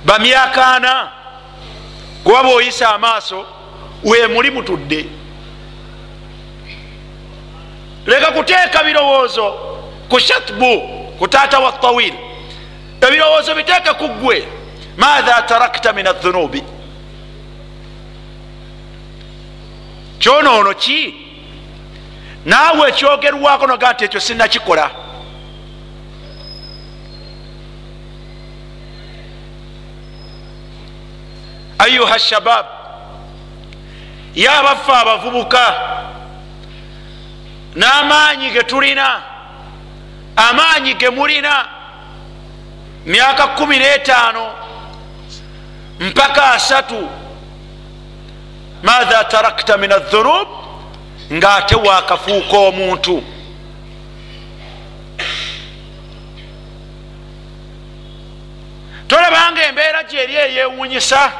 Bamyaka 0.05 0.67
ana 0.67 1.09
kuba 2.25 2.43
bwoyisa 2.43 2.95
amaaso 2.95 3.47
wemuli 4.05 4.51
mutudde. 4.51 5.07
Leka 8.07 8.31
kuteeka 8.33 8.85
birowoozo 8.85 9.53
ku 10.09 10.21
shatbu 10.21 10.81
ku 11.19 11.29
taata 11.29 11.59
wa 11.59 11.73
tawil. 11.73 12.15
Ebirowoozo 13.01 13.55
biteeke 13.55 13.93
ku 13.93 14.09
ggwe 14.09 14.62
maatha 14.97 15.43
tarakta 15.43 15.93
min 15.93 16.07
adhunubi 16.07 16.63
kyonoono 20.19 20.75
ki? 20.75 21.15
Naawe 22.45 22.89
ekyogerwako 22.89 23.67
noga 23.67 23.93
nti 23.93 24.05
ekyo 24.05 24.21
sinakikola 24.21 24.91
ayuha 31.79 32.19
shabab 32.19 32.67
yabaffe 34.35 34.93
abavubuka 34.93 35.65
n'amaanyi 37.77 38.51
ge 38.51 38.63
tulina 38.63 39.23
amaanyi 40.37 40.95
ge 40.95 41.11
mulina 41.11 41.65
myaka 43.07 43.47
kumi 43.47 43.79
n'etaano 43.79 44.62
mpaka 46.03 46.53
asatu 46.53 47.09
maatha 48.83 49.25
tarakta 49.25 49.77
min 49.77 49.93
adhunub 49.93 50.49
ng'ate 51.33 51.75
wakafuuka 51.75 52.57
omuntu. 52.59 53.25
Tolabanga 59.09 59.63
embeera 59.69 60.03
gyeri 60.03 60.35
eyewunyisa 60.37 61.33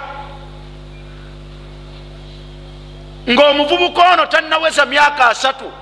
ng'omuvubuka 3.31 4.03
ono 4.13 4.27
tannaweza 4.27 4.87
myaka 4.87 5.29
asatu 5.29 5.73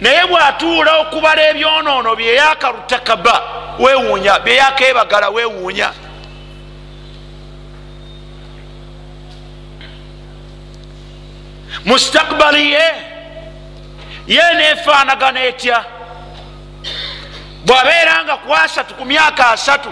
naye 0.00 0.26
bwatuula 0.26 0.98
okubala 0.98 1.42
ebyonoono 1.50 2.16
byeyakalutakaba 2.16 3.34
wewuunya 3.78 4.38
byeyakebagala 4.38 5.28
wewuunya 5.28 5.92
mustakbali 11.84 12.72
ye. 12.72 13.14
Ye 14.26 14.54
nefaanagana 14.54 15.40
etya 15.40 15.84
bwabeeranga 17.66 18.36
ku 18.36 18.54
asatu 18.54 18.94
ku 18.94 19.04
myaka 19.04 19.50
asatu 19.50 19.88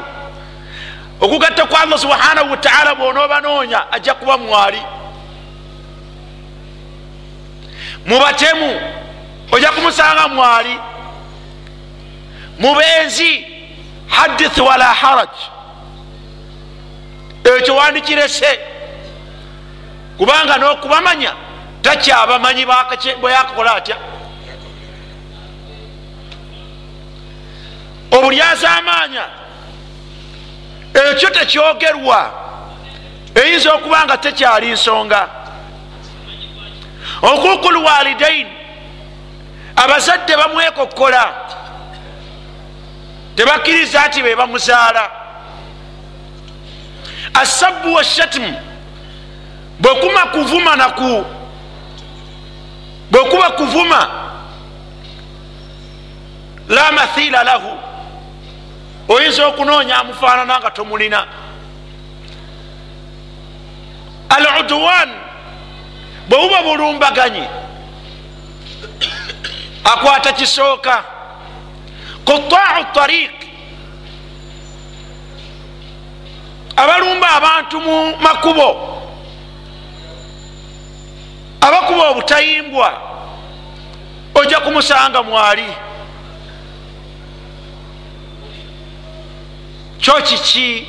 okugatta 1.21 1.67
ku 1.67 1.77
allah 1.77 1.99
subhanahu 1.99 2.51
wataala 2.51 2.95
bwonoobanoonya 2.95 3.93
ajja 3.93 4.15
kuba 4.15 4.39
mwali. 4.39 4.83
Mubatemu 8.07 8.81
ojja 9.53 9.73
kumusanga 9.73 10.29
mwali. 10.29 10.79
Mubenzi 12.59 13.47
hadith 14.09 14.59
wala 14.59 14.85
haraj. 14.85 15.29
Ekyo 17.45 17.77
wandikirese 17.77 18.61
kubanga 20.19 20.57
nokubamanya 20.59 21.33
takyabamanyi 21.83 22.67
bweyakakola 23.21 23.75
atya? 23.75 23.97
Obulyaza 28.11 28.71
amaanya 28.71 29.25
ekyo 30.95 31.31
tekyogerwa. 31.31 32.43
Eyinza 33.35 33.73
okuba 33.73 34.05
nga 34.05 34.17
tekyali 34.17 34.73
nsonga. 34.73 35.29
Okukulu 37.23 37.85
walidaini 37.85 38.53
abazadde 39.77 40.37
bamwekokkola. 40.37 41.35
Tebakkiriza 43.37 44.07
nti 44.07 44.23
be 44.23 44.37
bamuzaala. 44.37 45.11
Asabbu 47.35 47.95
washatimu 47.95 48.61
bwekuma 49.81 50.21
kuvuma 50.21 50.77
naku 50.77 51.25
bwekuba 53.13 53.51
kuvuma 53.51 54.11
la 56.69 56.93
mathila 56.93 57.45
lahu. 57.45 57.79
Oyinza 59.09 59.47
okunoonya 59.47 59.97
amufaanana 59.99 60.59
nga 60.61 60.71
tomulina. 60.71 61.27
Al 64.29 64.47
udwan 64.61 65.11
bwebuba 66.29 66.63
bulumbaganyi 66.63 67.45
akwata 69.85 70.33
kisooka. 70.33 71.05
Kutaau 72.25 72.85
tariq 72.95 73.31
abalumba 76.77 77.29
abantu 77.31 77.81
mu 77.81 78.17
makubo 78.17 78.69
abakuba 81.63 82.09
obutayimbwa 82.09 83.01
ojja 84.35 84.61
kumusanga 84.61 85.23
mwali. 85.23 85.65
Kyo 90.01 90.15
kiki? 90.23 90.87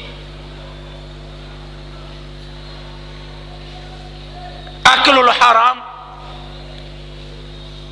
Akilu 4.84 5.24
lharam 5.24 5.82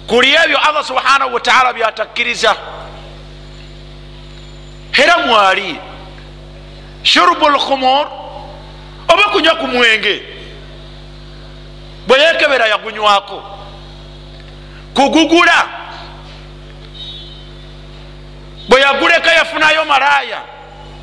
kuli 0.08 0.36
ebyo 0.36 0.58
allah 0.58 0.84
subhanahu 0.86 1.34
wataala 1.34 1.74
byatakkiriza. 1.74 2.56
Era 5.04 5.17
mwali 5.17 5.80
shurubu 7.04 7.50
lkhumur 7.50 8.08
oba 9.08 9.24
kunywa 9.32 9.56
ku 9.56 9.67
mwenge 9.67 10.24
bwe 12.07 12.19
yekebera 12.19 12.67
yagunywako. 12.67 13.43
Kugugula. 14.93 15.67
Bwe 18.69 18.81
yaguleka 18.81 19.33
yafunayo 19.33 19.85
malaya 19.85 20.41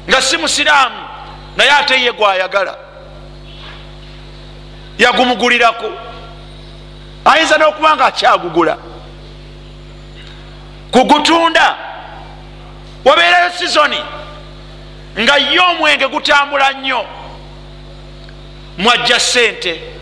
nga 0.09 0.23
si 0.23 0.37
musiraamu 0.37 0.97
naye 1.57 1.71
ate 1.71 2.03
ye 2.03 2.13
gwayagala. 2.13 2.77
Yagumugulirako. 4.99 5.91
Ayinza 7.25 7.59
n'okuba 7.59 7.97
nga 7.97 8.05
akyagugula. 8.05 8.77
Kugutunda. 10.91 11.77
Wabeerayo 13.05 13.51
sizoni 13.51 13.99
nga 15.19 15.37
ye 15.37 15.61
omwenge 15.61 16.09
gutambula 16.09 16.73
nnyo. 16.73 17.05
Mwajja 18.79 19.21
sente 19.21 19.98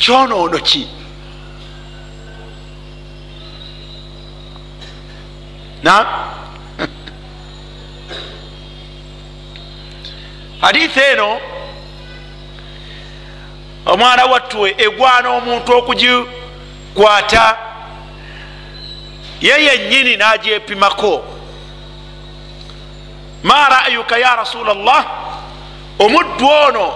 kyonoono 0.00 0.58
ki 0.58 0.88
na? 5.82 6.06
Hadithi 10.60 11.00
eno 11.00 11.40
omwana 13.86 14.24
wattwe 14.24 14.74
egwana 14.78 15.28
omuntu 15.28 15.72
okugikwata 15.78 17.56
ye 19.40 19.64
yennyini 19.64 20.16
n'agyepimako. 20.16 21.24
Ma 23.42 23.68
ra'yuka 23.68 24.18
ya 24.18 24.36
rasula 24.36 24.74
llah 24.74 25.04
omuddu 25.98 26.46
ono 26.46 26.92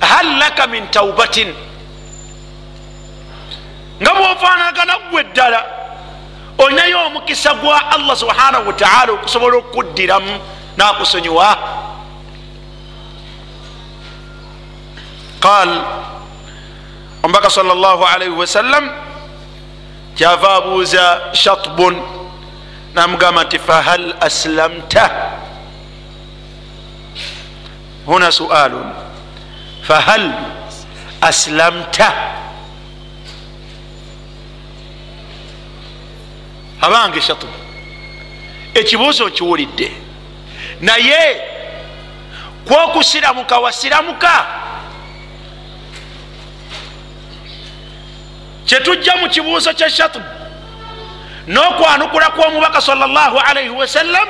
hal 0.00 0.38
laka 0.38 0.66
min 0.66 0.86
taubatin 0.90 1.54
nga 4.02 4.10
bwofaanagana 4.14 4.94
ggwe 5.08 5.22
ddala 5.24 5.60
olinayo 6.58 7.06
omukisa 7.06 7.54
gwa 7.54 7.90
allah 7.90 8.16
subhanahu 8.16 8.66
wataala 8.66 9.12
okusobola 9.12 9.56
okuddiramu 9.56 10.38
n'akusonyiwa. 10.76 11.50
Qal 15.40 15.70
omubaka 17.22 17.50
sal 17.50 17.66
llah 17.66 18.00
alaihi 18.14 18.34
wasallam 18.34 18.90
kyava 20.14 20.54
abuuza 20.54 21.34
shatbun 21.34 21.94
namugamba 22.94 23.44
nti 23.44 23.58
fahal 23.58 24.14
aslamta? 24.20 25.10
Huna 28.06 28.32
sualun 28.32 28.88
fahal 29.82 30.32
aslamta 31.20 32.12
abange 36.84 37.20
shatu 37.20 37.48
ekibuuzo 38.74 39.24
okiwulidde 39.26 39.92
naye 40.80 41.42
kwokusiramuka 42.66 43.58
wasiramuka. 43.58 44.46
Kyetujja 48.66 49.16
mu 49.16 49.28
kibuuzo 49.28 49.72
kye 49.74 49.90
shatu 49.90 50.20
n'okwanukula 51.46 52.30
kw'omubaka 52.30 52.80
salaalaihi 52.80 53.68
wasallam 53.70 54.28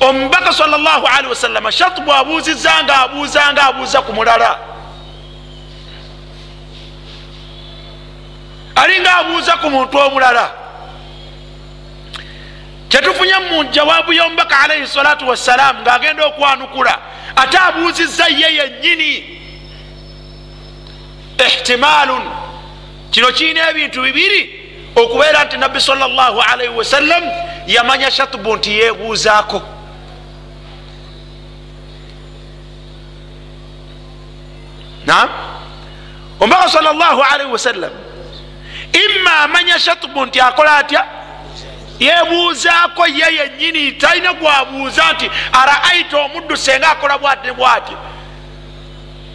omubaka 0.00 0.52
salaalaihi 0.52 1.28
wasallama 1.28 1.72
shatu 1.72 2.02
bwabuuziza 2.02 2.84
nga 2.84 3.00
abuuza 3.00 3.52
nga 3.52 3.62
abuuza 3.66 4.02
ku 4.02 4.12
mulala. 4.12 4.58
Alinga 8.74 9.16
abuuza 9.16 9.52
ku 9.56 9.70
muntu 9.70 9.98
omulala. 9.98 10.67
Kyetufunye 12.88 13.38
mu 13.50 13.64
jawaabu 13.64 14.12
y'omubaka 14.12 14.60
alaihi 14.60 14.86
salatu 14.86 15.28
wassalamu 15.28 15.82
ng'agenda 15.82 16.26
okwanukula 16.26 16.98
ate 17.36 17.58
abuuziza 17.58 18.26
ye 18.26 18.54
yennyini. 18.54 19.40
Ihtimaalun. 21.46 22.22
Kino 23.10 23.32
kirina 23.32 23.70
ebintu 23.70 24.02
bibiri 24.02 24.40
okubeera 24.96 25.44
nti 25.44 25.56
nabbi 25.56 25.80
salllahu 25.80 26.40
alaihi 26.40 26.74
wasallam 26.74 27.24
yamanya 27.66 28.10
shatubu 28.10 28.56
nti 28.56 28.70
yeebuuzaako. 28.78 29.62
Nam 35.06 35.28
omubaka 36.40 36.68
salllahu 36.68 37.22
alaihi 37.22 37.52
wasallam 37.52 37.90
imma 38.92 39.38
amanya 39.38 39.78
shatubu 39.78 40.26
nti 40.26 40.40
akola 40.40 40.76
atya 40.76 41.17
yebuuzaako 41.98 43.06
ye 43.06 43.34
yenyini 43.36 43.92
talina 43.92 44.32
gwabuuza 44.32 45.12
nti 45.12 45.30
araaita 45.52 46.18
omuddu 46.18 46.56
senga 46.56 46.90
akola 46.90 47.18
bwati 47.18 47.52
bwati. 47.52 47.92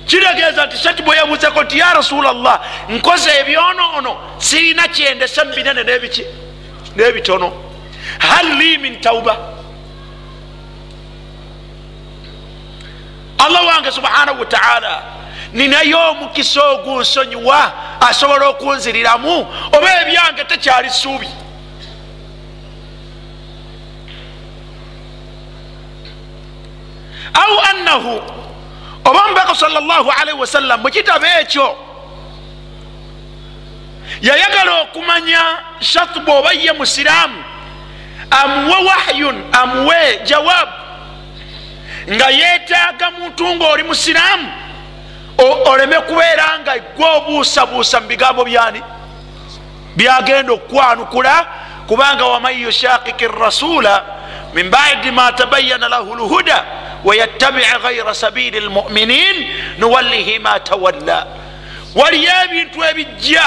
Kitegeeza 0.05 0.65
nti 0.65 0.77
shatubu 0.77 1.13
yebuuzako 1.13 1.63
nti 1.63 1.79
ya 1.79 1.93
rasula 1.93 2.33
llah 2.33 2.59
nkoze 2.89 3.31
ebyonoono 3.39 4.17
sirina 4.37 4.87
kyendese 4.87 5.43
mubinene 5.43 5.83
nebiki 5.83 6.25
nebitono. 6.95 7.53
Hal 8.19 8.57
li 8.57 8.77
min 8.77 9.01
tauba 9.01 9.37
allah 13.37 13.65
wange 13.67 13.91
subhanahu 13.91 14.39
wataala 14.39 15.03
ninayo 15.53 16.09
omukisa 16.09 16.63
ogunsonyiwa 16.63 17.73
asobola 18.09 18.47
okunziriramu 18.47 19.47
oba 19.77 20.01
ebyange 20.01 20.43
tekyali 20.43 20.89
suubi 20.89 21.29
au 27.33 27.59
annahu. 27.71 28.21
Oba 29.05 29.27
mubaka 29.27 29.55
salllahalaihi 29.55 30.39
wasallam 30.39 30.81
mukitabo 30.81 31.25
ekyo 31.41 31.77
yayagala 34.21 34.81
okumanya 34.81 35.41
shatubu 35.79 36.31
oba 36.31 36.51
ye 36.53 36.71
musiraamu 36.71 37.43
amuwe 38.31 38.75
wahyun 38.87 39.43
amuwe 39.51 40.19
jawaabu 40.23 40.71
nga 42.11 42.29
yeetaaga 42.29 43.11
muntu 43.11 43.55
ngaoli 43.55 43.83
musiraamu 43.83 44.51
oleme 45.65 45.95
kubeera 45.99 46.59
nga 46.59 46.79
gwe 46.79 47.05
obuusabuusa 47.17 48.01
mu 48.01 48.07
bigambo 48.07 48.43
byani? 48.45 48.81
Byagenda 49.95 50.53
okwanukula 50.53 51.45
kubanga 51.87 52.25
waman 52.25 52.59
yushakiki 52.59 53.27
rasula 53.27 54.03
min 54.53 54.69
badi 54.69 55.11
ma 55.11 55.31
tabayana 55.31 55.89
lahu 55.89 56.15
lhuda 56.15 56.65
wayattabic 57.03 57.81
gaira 57.83 58.13
sabili 58.15 58.59
lmuminin 58.59 59.47
nuwallihi 59.77 60.39
ma 60.39 60.59
tawalla. 60.59 61.25
Waliyo 61.95 62.31
ebintu 62.45 62.83
ebijja 62.83 63.43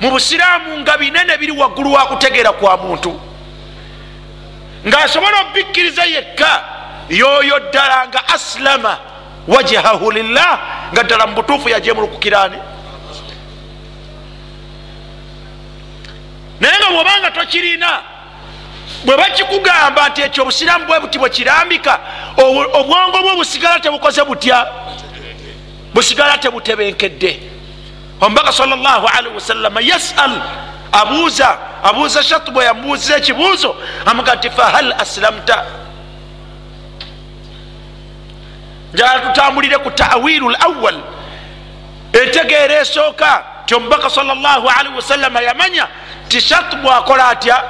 mu 0.00 0.10
busiraamu 0.10 0.78
nga 0.78 0.96
binene 0.98 1.36
biri 1.38 1.52
waggulu 1.52 1.92
wa 1.92 2.06
kutegeera 2.06 2.52
kwa 2.52 2.76
muntu. 2.76 3.20
Ng'asobola 4.86 5.40
obikkiriza 5.40 6.04
yekka 6.04 6.64
yoyo 7.08 7.58
ddala 7.58 8.08
nga 8.08 8.28
asilama 8.28 8.98
wajhahu 9.48 10.10
lillah 10.10 10.58
nga 10.92 11.02
ddala 11.02 11.26
mu 11.26 11.34
butuufu 11.34 11.68
yajemulukukirani 11.68 12.56
naye 16.88 16.94
nga 16.94 17.04
bwobanga 17.04 17.30
tokirina 17.30 18.02
bwe 19.04 19.16
bakikugamba 19.16 20.08
nti 20.08 20.22
ekyo 20.22 20.42
obusiraamu 20.42 20.86
bwe 20.86 21.00
buti 21.00 21.18
bwe 21.18 21.30
kirambika 21.30 22.00
obwongo 22.36 23.22
bwe 23.22 23.36
busigala 23.36 23.80
tebukoze 23.80 24.24
butya? 24.24 24.66
Busigala 25.94 26.38
tebutebenkedde. 26.38 27.40
Omubaka 28.20 28.52
salllahalihi 28.52 29.34
wasallama 29.34 29.80
yasal 29.80 30.42
abuuza 30.92 31.58
abuuza 31.82 32.22
shatu 32.22 32.52
bwe 32.52 32.64
yamubuuziza 32.64 33.16
ekibuuzo 33.16 33.76
amuga 34.06 34.34
nti 34.34 34.50
fahal 34.50 34.92
aslamta? 34.92 35.64
Njala 38.94 39.20
tutambulire 39.20 39.78
ku 39.78 39.90
tawiru 39.90 40.48
lawal 40.48 41.00
entegeera 42.12 42.80
esooka 42.80 43.44
ti 43.66 43.74
omubaka 43.74 44.10
salllahalihi 44.10 44.96
wasallama 44.96 45.40
yamanya 45.40 45.86
ti 46.28 46.40
shatu 46.40 46.76
bwakola 46.76 47.28
atya? 47.28 47.62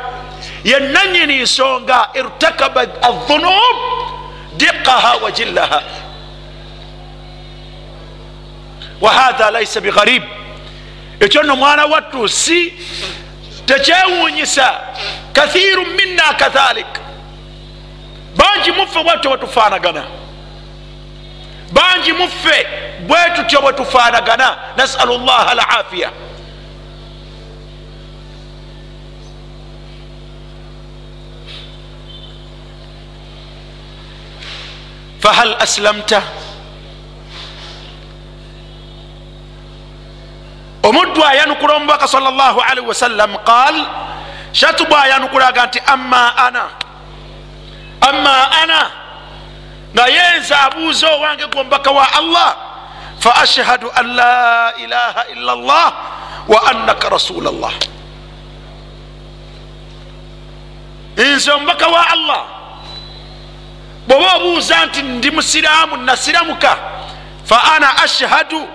Yenanyini 0.65 1.43
nsonga 1.43 2.09
irtakaba 2.15 2.81
adhunub 2.81 3.77
diqaha 4.57 5.17
wa 5.17 5.31
jillaha. 5.31 5.83
Wahatha 9.01 9.51
laisa 9.51 9.81
bigharib. 9.81 10.23
Ekyo 11.21 11.43
no 11.43 11.57
mwana 11.57 11.85
wattu 11.87 12.29
si 12.29 12.73
tekyewunyisa 13.67 14.81
kathiru 15.33 15.87
minna 15.87 16.23
kadhalik. 16.23 16.87
Bangi 18.37 18.73
muffe 18.73 19.03
bwetutyo 19.03 19.31
bwetufaanagana 19.31 20.05
bangi 21.73 22.13
muffe 22.13 22.67
bwetutyo 23.01 23.61
bwetufaanagana 23.61 24.57
nasalu 24.77 25.19
llaha 25.19 25.51
alafiya 25.51 26.11
fahal 35.21 35.55
aslamta 35.59 36.23
omuddu 40.83 41.21
ayanukula 41.25 41.75
omubaka 41.77 42.07
salllahalihi 42.09 42.87
wasallam 42.87 43.35
qal 43.45 43.75
shatubu 44.53 44.95
ayanukulaga 44.97 45.67
nti 45.67 45.81
amma 45.87 46.37
ana 46.37 46.65
amma 48.01 48.37
ana 48.63 48.81
naye 49.95 50.39
nze 50.41 50.55
abuuza 50.55 51.07
owange 51.15 51.47
gwe 51.51 51.61
omubaka 51.61 51.91
wa 51.91 52.07
allah 52.15 52.51
fa 53.19 53.35
ashhadu 53.43 53.91
an 53.91 54.07
la 54.15 54.73
ilaha 54.79 55.23
illa 55.35 55.53
llah 55.57 55.89
wa 56.49 56.59
annaka 56.71 57.09
rasula 57.11 57.51
llah 57.51 57.75
nze 61.19 61.51
omubaka 61.53 61.87
wa 61.91 62.03
allah 62.15 62.58
bwoba 64.09 64.35
obuuza 64.35 64.87
nti 64.87 65.03
ndi 65.03 65.31
musiraamu 65.31 65.97
nasiramuka? 65.97 66.77
Fa 67.45 67.59
ana 67.77 67.97
ashhadu 68.05 68.69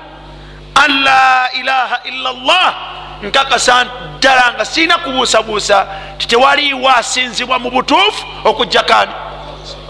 an 0.75 1.03
la 1.03 1.49
ilaha 1.53 1.99
illa 2.03 2.31
llah 2.33 2.73
nkakasa 3.23 3.85
ddala 4.17 4.53
nga 4.53 4.65
sirina 4.65 4.97
kubuusabuusa 4.97 5.87
titewaliwo 6.17 6.89
asinzibwa 6.89 7.59
mu 7.59 7.69
butuufu 7.71 8.25
okujjakani 8.43 9.11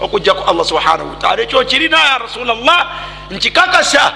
okujjaku 0.00 0.50
allah 0.50 0.64
subhanahu 0.64 1.10
wataala 1.10 1.42
ekyo 1.42 1.64
kirina 1.64 1.98
ya 1.98 2.18
rasula 2.18 2.54
llah 2.54 2.86
nkikakasa 3.30 4.12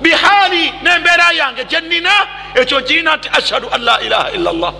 bihaali 0.00 0.72
nembeera 0.82 1.32
yange 1.32 1.64
gyenina 1.64 2.10
ekyo 2.54 2.80
kirina 2.82 3.16
nti 3.16 3.28
ashhadu 3.32 3.68
an 3.72 3.82
la 3.82 4.00
ilaha 4.00 4.30
illa 4.30 4.52
llah 4.52 4.72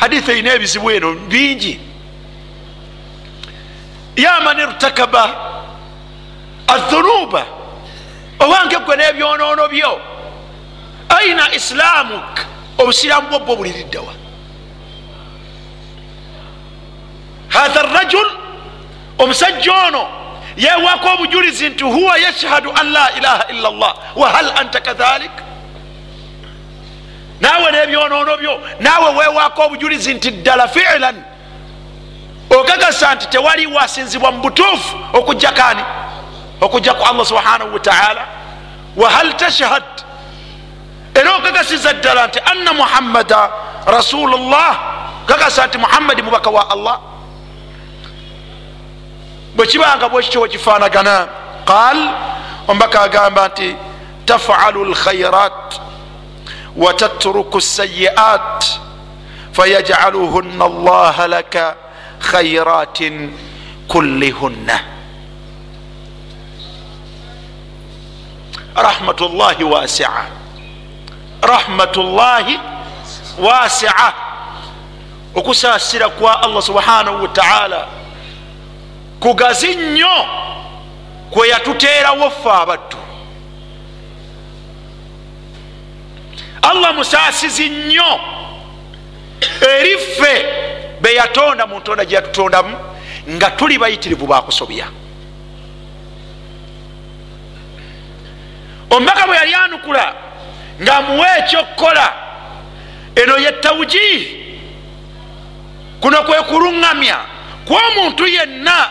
haditha 0.00 0.32
erina 0.32 0.52
ebizibu 0.54 0.90
eno 0.90 1.12
bingi 1.14 1.80
yaman 4.16 4.58
irtakaba 4.58 5.24
adhunuba 6.66 7.46
owange 8.40 8.76
gwe 8.76 8.96
n'ebyonoono 8.96 9.68
byo. 9.68 10.00
Aina 11.08 11.54
islamuk 11.54 12.46
obusiraamu 12.78 13.28
bwobwo 13.28 13.56
buliriddewa 13.56 14.12
hatha 17.48 17.82
rajul 17.82 18.26
omusajja 19.18 19.72
ono 19.72 20.08
yewaako 20.56 21.08
obujulizi 21.14 21.68
nti 21.68 21.84
huwa 21.84 22.18
yashhadu 22.18 22.72
an 22.80 22.92
la 22.92 23.12
ilaha 23.16 23.44
illa 23.50 23.70
llah 23.70 23.94
wahal 24.16 24.50
anta 24.60 24.80
kadhalik 24.80 25.30
naawe 27.40 27.70
n'ebyonoono 27.72 28.36
byo 28.36 28.60
naawe 28.80 29.08
weewaako 29.18 29.62
obujulizi 29.62 30.14
nti 30.14 30.30
ddala 30.30 30.68
fiilan 30.68 31.22
okakasa 32.50 33.14
nti 33.14 33.26
tewali 33.26 33.66
wasinzibwa 33.66 34.32
mu 34.32 34.40
butuufu 34.42 34.96
okujja 35.12 35.52
kani 35.52 35.82
okujja 36.60 36.94
ku 36.94 37.04
allah 37.04 37.26
subhanahu 37.26 37.74
wataala 37.74 38.26
wahal 38.96 39.32
tashhad? 39.36 39.82
Era 41.14 41.36
okakasiza 41.36 41.92
ddala 41.92 42.26
nti 42.26 42.40
anna 42.40 42.72
muhammada 42.72 43.50
rasulullah. 43.86 44.78
Kakasa 45.26 45.66
nti 45.66 45.78
muhammadi 45.78 46.22
mubaka 46.22 46.50
wa 46.50 46.70
allah. 46.70 47.00
Bwekibanga 49.54 50.08
bwekityo 50.08 50.40
wekifanagana 50.40 51.28
qal 51.64 51.98
omubaka 52.68 53.00
agamba 53.00 53.48
nti 53.48 53.76
tafalu 54.24 54.84
lkhairat 54.84 55.80
watatruku 56.78 57.60
sayiat 57.60 58.64
fayajaluhunna 59.52 60.64
allaha 60.64 61.28
laka 61.28 61.76
khairatin 62.30 63.32
kullihunna 63.88 64.80
rahmatullahi 68.74 69.64
wasia 69.64 70.10
rahmatullahi 71.42 72.60
wasia 73.38 74.12
okusasira 75.34 76.08
kwa 76.08 76.42
allah 76.42 76.62
subhanahu 76.62 77.22
wataala 77.22 77.86
kugazi 79.20 79.74
nnyo 79.76 80.26
kweyatuteerawo 81.30 82.30
ffe 82.30 82.50
abaddu 82.50 82.96
allah 86.62 86.94
musasizi 86.94 87.68
nnyo. 87.68 88.20
Eri 89.60 89.98
ffe 89.98 90.46
beyatonda 91.00 91.66
mu 91.66 91.78
ntonda 91.78 92.04
gyeyatutondamu 92.04 92.76
nga 93.28 93.50
tuli 93.50 93.78
bayitirivu 93.78 94.26
bakusobya 94.26 94.86
omubaka 98.90 99.26
bwe 99.26 99.36
yali 99.36 99.54
anukula 99.54 100.14
ngaamuwa 100.82 101.38
ekyokukola 101.38 102.12
eno 103.14 103.36
ye 103.38 103.52
tawujihi 103.52 104.44
kuno 106.00 106.22
kwe 106.22 106.42
kuluŋŋamya 106.42 107.16
kwomuntu 107.64 108.26
yenna 108.26 108.90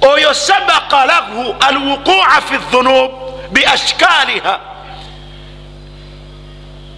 oyo 0.00 0.34
sabaka 0.34 1.06
lahu 1.06 1.56
alwuqua 1.60 2.40
fi 2.48 2.56
dhunub 2.70 3.10
biashkaliha 3.50 4.60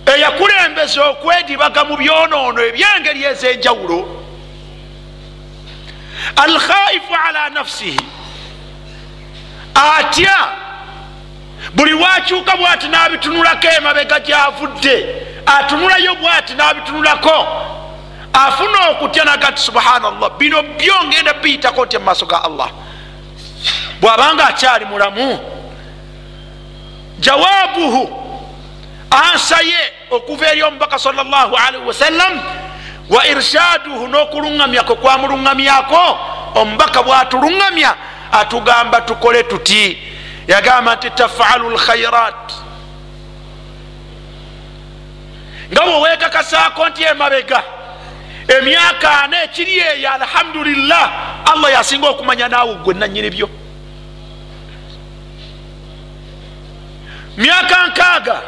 eyakulembeza 0.06 1.04
okwedibaga 1.04 1.84
mu 1.84 1.96
byonoono 1.96 2.60
ebyengeri 2.64 3.24
ez'enjawulo. 3.24 3.98
Alkhaifu 6.36 7.14
ala 7.28 7.50
nafsihi. 7.50 8.00
Atya 9.74 10.38
buli 11.74 11.94
wakyuka 11.94 12.56
bwati 12.56 12.88
nabitunulako 12.88 13.68
emabega 13.78 14.20
gyavudde 14.20 14.96
atunulayo 15.46 16.14
bwati 16.14 16.54
nabitunulako 16.54 17.46
afuna 18.32 18.88
okutya 18.90 19.24
nagati 19.24 19.62
subhanallah 19.62 20.30
bino 20.38 20.62
byo 20.62 20.94
ngenda 21.04 21.32
biyitako 21.32 21.84
ntya 21.86 21.98
mumaaso 21.98 22.26
ga 22.26 22.44
allah? 22.44 22.70
Bwabanga 24.00 24.46
akyali 24.48 24.84
mulamu 24.84 25.38
jawaabuhu 29.14 29.32
ansaye 29.32 29.92
okuva 30.10 30.46
eri 30.52 30.62
omubaka 30.62 30.98
salllahalihi 30.98 31.86
wasallam 31.86 32.40
wa 33.10 33.26
irshaduhu 33.26 34.08
n'okuluŋŋamyako 34.08 34.96
kwamuluŋŋamyako 34.96 36.18
omubaka 36.54 37.02
bwatuluŋŋamya 37.02 37.94
atugamba 38.32 39.00
tukole 39.00 39.42
tuti. 39.42 39.98
Yagamba 40.48 40.94
nti 40.94 41.10
tafalu 41.10 41.70
lkhairat 41.70 42.52
nga 45.72 45.82
bwewekakasaako 45.82 46.88
nti 46.88 47.02
emabega 47.02 47.62
emyaka 48.48 49.22
ana 49.22 49.42
ekiri 49.42 49.78
eyo 49.80 50.12
alhamdulillah 50.12 51.12
allah 51.52 51.72
yasinga 51.72 52.08
okumanya 52.08 52.48
naawe 52.48 52.74
gwe 52.74 52.94
nanyini 52.94 53.30
byo. 53.30 53.48
Myaka 57.36 57.86
nkaaga 57.86 58.42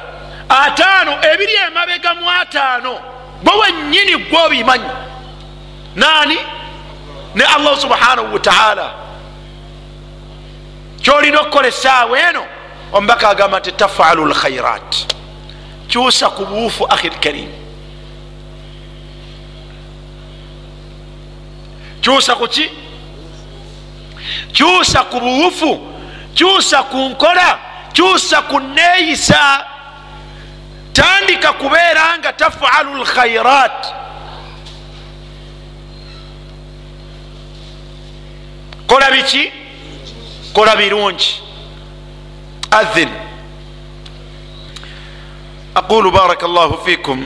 ataano 0.48 1.12
ebiri 1.32 1.54
emabega 1.54 2.14
mu 2.14 2.30
ataano 2.30 3.00
bwe 3.42 3.54
wenyini 3.54 4.16
gwe 4.16 4.38
obimanyi. 4.46 4.90
Naani? 5.96 6.38
Ne 7.34 7.44
allah 7.44 7.80
subhanahu 7.80 8.34
wataala 8.34 8.94
kyolina 11.02 11.40
okukola 11.40 11.68
esaawa 11.68 12.20
eno 12.20 12.44
omubaka 12.92 13.28
agamba 13.28 13.58
nti 13.58 13.72
tafalu 13.72 14.26
lkhairat 14.26 15.06
kyusa 15.88 16.30
ku 16.30 16.44
buufu 16.46 16.86
akhi 16.86 17.08
lkarim 17.08 17.50
kyusa 22.00 22.34
ku 22.34 22.48
ki? 22.48 22.70
Kyusa 24.52 25.04
ku 25.04 25.20
buwufu 25.20 25.80
kyusa 26.34 26.82
ku 26.82 26.96
nkola 26.96 27.58
kyusa 27.92 28.42
ku 28.42 28.60
neeyisa 28.60 29.64
tandika 30.96 31.52
kubeera 31.52 32.18
nga 32.18 32.32
tafalu 32.32 33.04
lkhairat 33.04 33.80
kola 38.86 39.10
biki? 39.10 39.52
Kola 40.54 40.76
birungi. 40.76 41.42
Adhin. 42.70 43.10
Aqulu 45.74 46.10
baraka 46.10 46.48
llahu 46.48 46.80
fikum. 46.84 47.20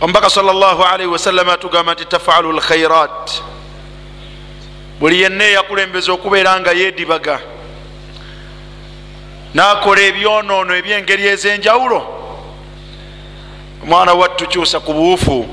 Omubaka 0.00 0.30
sal 0.30 0.44
llah 0.44 0.92
alaihi 0.92 1.10
wasallama 1.12 1.52
atugamba 1.52 1.92
nti 1.92 2.04
tafalu 2.04 2.52
lkhairat 2.52 3.42
buli 5.00 5.20
yenna 5.22 5.44
eyakulembeza 5.44 6.12
okubeera 6.12 6.60
nga 6.60 6.72
yedibaga 6.72 7.40
nakola 9.56 10.00
ebyonoono 10.00 10.72
ebyengeri 10.80 11.24
ez'enjawulo. 11.32 12.00
Omwana 13.82 14.12
wattukyusa 14.14 14.80
ku 14.80 14.92
buufu. 14.92 15.48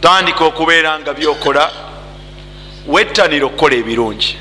Tandika 0.00 0.44
okubeera 0.44 0.98
nga 1.00 1.14
byokola. 1.14 1.64
Wettanira 2.86 3.46
okukola 3.46 3.74
ebirungi. 3.74 4.36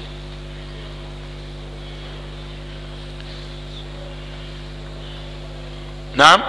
Nam 6.16 6.40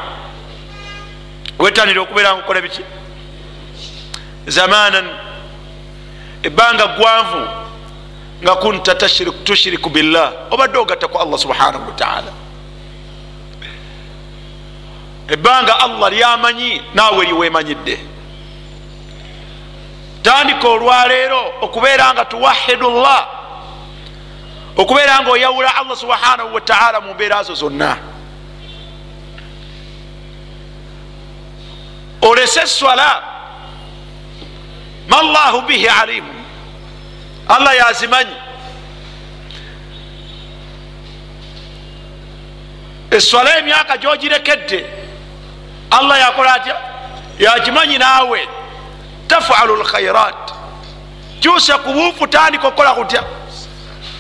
wettanira 1.59 2.01
okubeera 2.03 2.31
nga 2.31 2.38
okukola 2.38 2.61
biki? 2.61 2.83
Zamanan. 4.46 5.07
Ebbanga 6.42 6.87
gwanvu 6.87 7.70
nga 8.42 8.57
kunta 8.57 8.94
tushiriku 9.44 9.90
billah 9.90 10.33
obadde 10.50 10.79
ogatta 10.79 11.09
ku 11.09 11.18
allah 11.18 11.38
subhanahu 11.38 11.87
wataala 11.87 12.33
ebbanga 15.29 15.81
allah 15.81 16.11
lyamanyi 16.11 16.83
naawe 16.94 17.24
liwemanyidde 17.26 17.98
tandika 20.22 20.68
olwaleero 20.68 21.53
okubeera 21.61 22.14
nga 22.14 22.24
tuwahidu 22.24 22.90
llah 22.90 23.29
okubeera 24.76 25.20
nga 25.20 25.31
oyawula 25.31 25.76
allah 25.76 25.96
subhanahu 25.96 26.55
wataala 26.55 27.00
mu 27.00 27.14
mbeera 27.14 27.42
zo 27.42 27.55
zonna. 27.55 27.97
Olese 32.22 32.66
swala 32.66 33.22
ma 35.09 35.22
llahu 35.22 35.62
bihi 35.62 35.88
alimu 35.88 36.39
allah 37.55 37.74
yazimanyi 37.76 38.36
eswala 43.11 43.59
emyaka 43.59 43.96
gyogirekedde. 43.96 44.86
Allah 45.90 46.18
yakola 46.18 46.53
atya? 46.53 46.76
Yagimanyi 47.38 47.98
naawe. 47.98 48.48
Tafalu 49.28 49.76
lkhairat 49.76 50.53
kyusa 51.40 51.78
ku 51.78 51.92
buufu 51.92 52.26
tandika 52.26 52.68
okukola 52.68 52.94
kutya? 52.94 53.22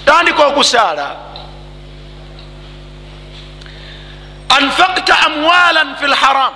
Tandika 0.04 0.46
okusaala. 0.46 1.16
Anfakta 4.48 5.14
amwalan 5.26 5.96
fi 5.96 6.06
lharam 6.06 6.54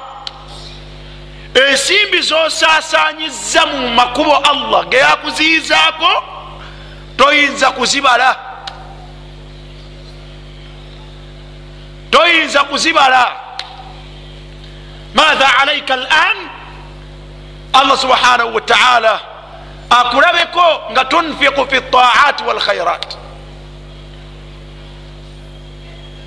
ensimbi 1.55 2.21
zosasanyiza 2.23 3.67
mu 3.67 3.89
makubo 3.89 4.37
allah 4.37 4.89
geyakuziyizaako 4.89 6.34
toyinza 7.17 7.71
kuzibala. 7.71 8.37
Toyinza 12.11 12.65
kuzibala. 12.65 13.33
Matha 15.15 15.59
alaika 15.63 15.97
lan 15.97 16.37
allah 17.73 17.99
subhanahu 17.99 18.55
wataala 18.55 19.21
akulabeko 19.91 20.83
nga 20.93 21.05
tunfiku 21.05 21.67
fi 21.71 21.81
taat 21.81 22.41
walkhairat 22.47 23.17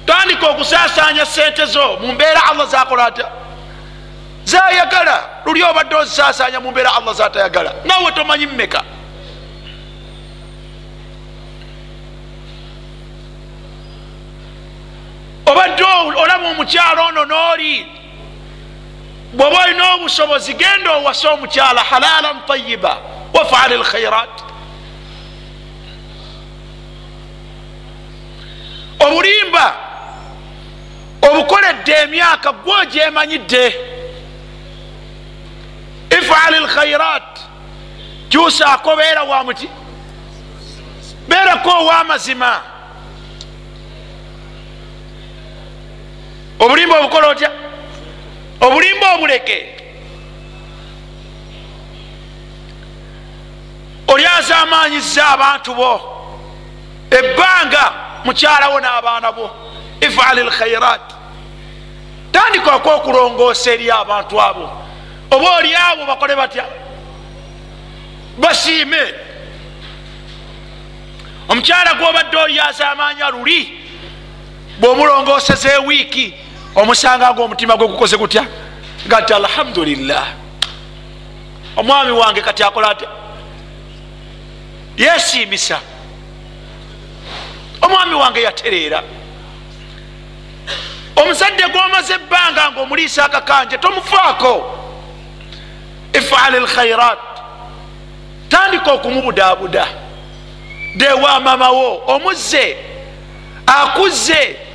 tandika 0.05 0.47
okusasanya 0.47 1.25
sente 1.25 1.65
zo 1.65 1.97
mumbeera 2.01 2.41
allah 2.51 2.67
zakola 2.67 3.05
atya? 3.05 3.27
Zayagala 4.45 5.23
luli 5.45 5.63
obadde 5.63 5.95
ozisasanya 5.95 6.59
mumbeera 6.59 6.93
allah 6.95 7.13
zatayagala 7.15 7.73
nawe 7.85 8.11
tomanyi 8.11 8.45
mmeka 8.47 8.83
obadde 15.57 15.83
olaba 16.21 16.47
omukyalo 16.49 17.05
ono 17.05 17.25
nooli 17.25 17.85
bwoba 19.33 19.63
olina 19.63 19.93
obusobozi 19.93 20.53
genda 20.53 20.91
owasa 20.91 21.29
omukyala 21.31 21.83
halalan 21.83 22.41
tayiba 22.47 22.97
wafaali 23.33 23.77
lkhairat 23.77 24.43
obulimba 28.99 29.75
obukoledde 31.21 31.91
emyaka 31.93 32.51
gwogyemanyidde 32.51 33.75
ifaali 36.09 36.59
lkhairat 36.59 37.39
kyusaako 38.29 38.95
beera 38.95 39.23
wa 39.23 39.43
muti? 39.43 39.69
Beerako 41.27 41.69
owamazima 41.69 42.61
obulimba 46.59 46.99
obukola 46.99 47.27
otya? 47.27 47.51
Obulimba 48.61 49.13
obuleke. 49.15 49.73
Olyaza 54.07 54.57
amanyiza 54.57 55.27
abantu 55.27 55.75
bo. 55.75 56.01
Ebbanga 57.11 57.93
mukyalawo 58.25 58.79
n'abaana 58.79 59.31
bo. 59.31 59.49
Ifaali 60.01 60.43
lkhairat 60.43 61.13
tandikako 62.31 62.89
okulongoosa 62.95 63.71
eri 63.71 63.91
abantu 63.91 64.41
abo. 64.41 64.69
Oba 65.31 65.57
oli 65.57 65.75
abo 65.75 66.05
bakole 66.05 66.35
batya? 66.35 66.65
Basiime. 68.37 69.13
Omukyala 71.49 71.93
gwobadde 71.93 72.37
olyaza 72.37 72.91
amanya 72.91 73.29
luli 73.29 73.79
bwomulongooseza 74.79 75.73
ewiiki 75.73 76.33
omusanga 76.77 77.33
nga 77.33 77.43
omutima 77.43 77.77
gwe 77.77 77.87
gukoze 77.87 78.17
gutya? 78.17 78.45
Nga 79.07 79.21
ti 79.21 79.33
alhamdulillah. 79.33 80.27
Omwami 81.75 82.11
wange 82.11 82.41
kati 82.41 82.63
akola 82.63 82.89
atya? 82.89 83.07
Yesiimisa 84.97 85.79
omwami 87.81 88.15
wange 88.15 88.41
yatereera. 88.41 89.03
Omuzadde 91.15 91.63
gwomaze 91.67 92.13
ebbanga 92.13 92.71
nga 92.71 92.81
omuliisa 92.81 93.25
akakanje 93.25 93.77
tomufaako. 93.77 94.77
Ifaali 96.13 96.59
lkhairat 96.59 97.19
tandika 98.49 98.91
okumubudaabuda. 98.91 99.87
Dewa 100.95 101.39
mamawo 101.39 102.03
omuzze 102.07 102.77
akuzze 103.65 104.66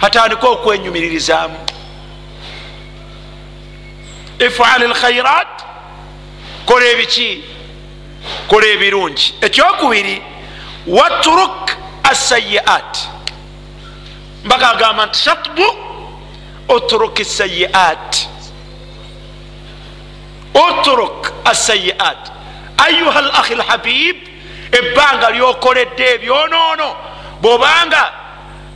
atandika 0.00 0.48
okwenyumiririzaamu 0.48 1.58
ifaali 4.38 4.86
lkhairat 4.86 5.64
kola 6.66 6.86
ebiki 6.86 7.44
kola 8.48 8.66
ebirungi. 8.66 9.34
Ekyokubiri 9.40 10.22
waturuk 10.86 11.70
asayiat 12.02 13.08
mbaka 14.44 14.70
agamba 14.70 15.06
nti 15.06 15.18
shatbu 15.18 15.66
utruk 16.68 17.22
sayiat 17.24 18.28
utruk 20.54 21.32
asayiat 21.44 22.32
ayuha 22.86 23.20
lakhi 23.20 23.54
lhabib 23.54 24.16
ebbanga 24.72 25.30
lyokoledde 25.30 26.14
ebyonoono. 26.14 26.96
Bwobanga 27.40 28.12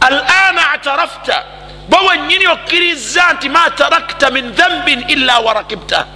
alana 0.00 0.70
atarafta 0.70 1.44
bwe 1.88 1.98
wenyini 2.08 2.46
okkiriza 2.46 3.32
nti 3.32 3.48
ma 3.48 3.70
tarakta 3.70 4.30
min 4.30 4.52
dhambin 4.52 5.04
illa 5.08 5.38
warakibta 5.40 6.06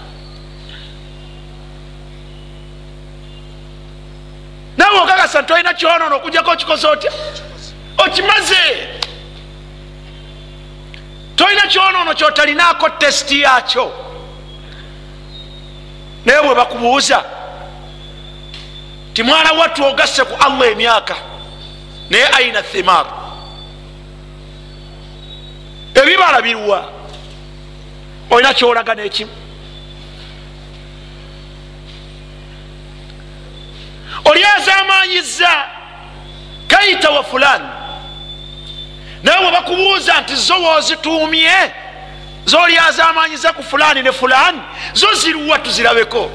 nawe 4.76 4.98
okakasa 5.00 5.42
nti 5.42 5.52
olina 5.52 5.74
kyonoono 5.74 6.16
okujjako 6.16 6.50
okikoze 6.50 6.86
otya 6.86 7.12
okimaze 7.98 8.88
tolina 11.36 11.62
kyonoono 11.62 12.14
kyotalinaako 12.14 12.88
tesiti 12.88 13.40
yakyo 13.40 13.92
naye 16.24 16.42
bwe 16.42 16.54
bakubuuza 16.54 17.24
ti 19.12 19.22
mwana 19.22 19.52
wattu 19.52 19.84
ogasse 19.84 20.24
ku 20.24 20.34
allah 20.44 20.68
emyaka 20.72 21.16
naye 22.10 22.26
aina 22.26 22.62
thimar 22.62 23.06
ebibala 25.94 26.42
biruwa. 26.42 26.92
Olina 28.30 28.54
kyolaga 28.54 28.94
nekimu. 28.94 29.30
Oli 34.24 34.44
azamanyiza 34.44 35.48
kaita 36.68 37.10
wa 37.10 37.22
fulani. 37.24 37.68
Naye 39.22 39.40
bwe 39.40 39.50
bakubuuza 39.50 40.20
nti 40.20 40.34
zo 40.36 40.54
woozituumye 40.62 41.52
zoli 42.46 42.78
azamanyiza 42.78 43.52
ku 43.52 43.62
fulani 43.62 44.02
ne 44.02 44.12
fulani? 44.12 44.60
Zo 44.94 45.14
ziruwa 45.14 45.58
tuzirabeko? 45.58 46.30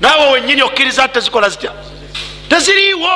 Naawe 0.00 0.30
wenyini 0.32 0.62
okkiriza 0.62 1.08
tezikola 1.08 1.48
zitya? 1.48 1.72
Teziriiwo 2.48 3.10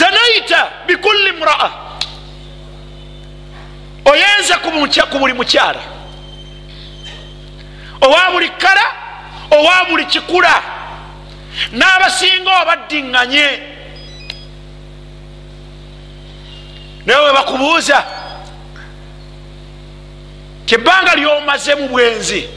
zanaita 0.00 0.60
bikulli 0.86 1.32
mraa 1.32 1.70
oyenza 4.04 4.54
ku 5.10 5.18
buli 5.18 5.32
mukyala 5.34 5.80
owa 8.00 8.30
buli 8.32 8.48
kala 8.48 8.84
owa 9.50 9.84
buli 9.88 10.04
kikula 10.06 10.54
n'abasinga 11.72 12.50
obaddiŋŋanye 12.62 13.46
naye 17.06 17.20
we 17.24 17.32
bakubuuza 17.32 18.04
kyebbanga 20.66 21.14
lyomaze 21.14 21.74
mu 21.74 21.88
bwenzi 21.88 22.48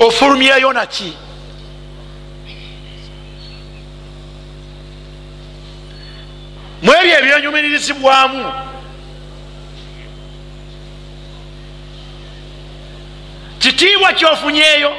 ofulumyeyo 0.00 0.72
naki 0.72 1.12
mu 6.82 6.92
ebyo 6.92 7.18
ebyenyumiririzibwamu 7.18 8.52
kitiibwa 13.58 14.12
kyofunyeeyo. 14.12 14.92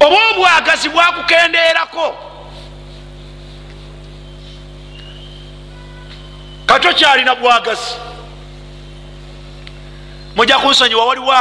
Oba 0.00 0.16
obwagazi 0.30 0.88
bwakukendeerako. 0.88 2.16
Kato 6.66 6.92
kyalina 6.92 7.34
bwagazi 7.34 7.94
mujja 10.36 10.58
kunsonyiwa 10.58 11.06
waliwo 11.06 11.34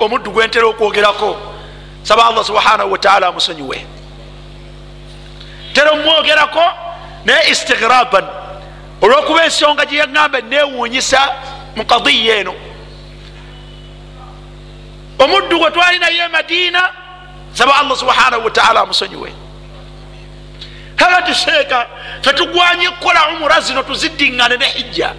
omuddu 0.00 0.30
gwentera 0.30 0.66
okwogerako. 0.66 1.36
Saba 2.02 2.26
allah 2.26 2.44
subhanahu 2.44 2.92
wataala 2.92 3.26
amusonyiwe 3.26 3.86
tera 5.74 5.90
omwogerako 5.90 6.64
naye 7.24 7.50
istighraban 7.50 8.24
olwokuba 9.02 9.44
ensonga 9.44 9.84
gyeyaŋamba 9.84 10.40
newunyisa 10.40 11.20
mu 11.76 11.84
kadiya 11.84 12.36
eno. 12.36 12.54
Omuddu 15.18 15.58
gwe 15.58 15.70
twalinayo 15.70 16.24
emadiina 16.24 16.82
saba 17.52 17.74
allah 17.80 17.96
subhanahu 17.96 18.44
wataala 18.44 18.80
amusonyiwe. 18.80 19.32
Kagati 20.96 21.34
sheeka 21.34 21.86
fetugwanye 22.22 22.90
kukola 22.90 23.28
umura 23.28 23.60
zino 23.60 23.82
tuziddiŋŋane 23.82 24.56
ne 24.56 24.66
hijja. 24.66 25.14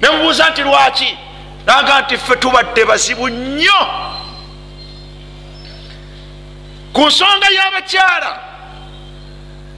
Nemubuuza 0.00 0.50
nti 0.50 0.62
lwaki? 0.62 1.18
Naga 1.66 2.00
nti 2.00 2.16
ffe 2.18 2.36
tubadde 2.36 2.84
bazibu 2.84 3.28
nnyo 3.28 3.80
ku 6.94 7.06
nsonga 7.06 7.48
y'abakyala 7.56 8.32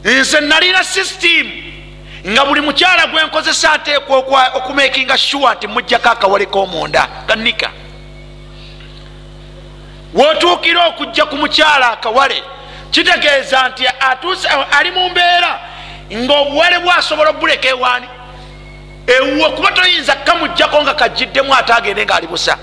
nze 0.05 0.41
nalina 0.41 0.85
system 0.85 1.47
nga 2.27 2.45
buli 2.45 2.61
mukyala 2.61 3.07
gwenkozesa 3.07 3.73
ateekwa 3.73 4.19
okumakinga 4.55 5.19
sure 5.19 5.55
nti 5.55 5.67
mujjako 5.67 6.09
akawale 6.09 6.47
komunda 6.47 7.09
kanika 7.27 7.71
wotuukira 10.15 10.87
okujja 10.87 11.25
ku 11.25 11.37
mukyala 11.37 11.93
akawale 11.93 12.43
kitegeeza 12.91 13.69
nti 13.69 13.85
atuuse 14.01 14.49
ali 14.79 14.91
mu 14.91 15.09
mbeera 15.11 15.61
ngaobuwale 16.13 16.79
bwasobola 16.79 17.31
obuleka 17.31 17.69
ewaani. 17.69 18.07
Ewuwe 19.07 19.51
kuba 19.51 19.73
toyinza 19.73 20.15
kamugjako 20.15 20.83
nga 20.83 20.95
kajiddemu 20.95 21.55
ate 21.55 21.73
agende 21.73 22.05
ngaali 22.05 22.27
busa 22.27 22.59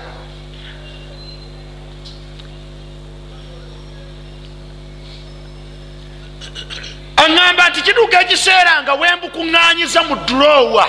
aŋamba 7.24 7.68
nti 7.68 7.82
kiduuka 7.82 8.20
ekiseera 8.20 8.82
nga 8.82 8.94
wembukuŋŋanyiza 8.94 10.00
mu 10.08 10.16
dulowa 10.26 10.86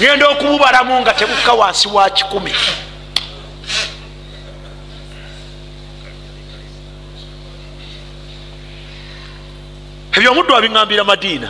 ngenda 0.00 0.28
okububalamu 0.28 1.00
nga 1.00 1.12
tebukka 1.14 1.52
wansi 1.52 1.88
wa 1.88 2.10
kikumi. 2.10 2.52
Ebyo 10.16 10.30
omuddu 10.32 10.56
abiŋambira 10.56 11.04
madiina. 11.04 11.48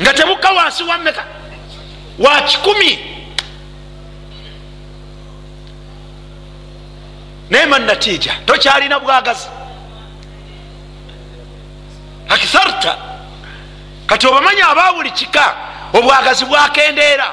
Nga 0.00 0.12
tebukka 0.12 0.50
wansi 0.52 0.82
wa 0.84 0.98
meka 0.98 1.24
wa 2.18 2.40
kikumi 2.42 3.11
naye 7.52 7.66
manatiija 7.66 8.32
tokyalina 8.46 8.98
bwagazi. 9.00 9.48
Akitharta 12.28 12.96
kati 14.06 14.26
obamanya 14.26 14.68
aba 14.68 14.92
buli 14.92 15.10
kika 15.10 15.54
obwagazi 15.92 16.44
bwakendeera. 16.44 17.28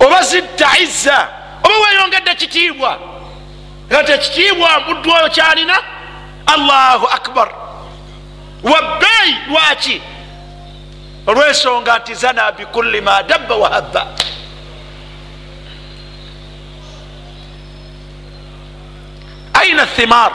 Oba 0.00 0.22
zitta 0.22 0.78
izza 0.78 1.28
oba 1.64 1.74
weyongedde 1.84 2.34
kitiibwa 2.34 2.98
kati 3.88 4.12
ekitiibwa 4.12 4.80
muddu 4.80 5.10
oyo 5.12 5.28
kyalina? 5.30 5.76
Allahu 6.46 7.06
akbar. 7.06 7.48
Wabbeeyi 8.62 9.36
lwaki? 9.48 10.02
Olwensonga 11.26 11.98
nti 11.98 12.14
zana 12.14 12.52
bikulli 12.52 13.00
ma 13.00 13.22
dabba 13.22 13.54
wahabba 13.54 14.06
aina 19.64 19.86
thimar. 19.86 20.32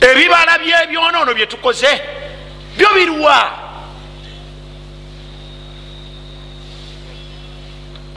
Ebibala 0.00 0.58
byebyonoono 0.58 1.34
byetukoze 1.34 2.02
byo 2.76 2.88
birwa. 2.94 3.50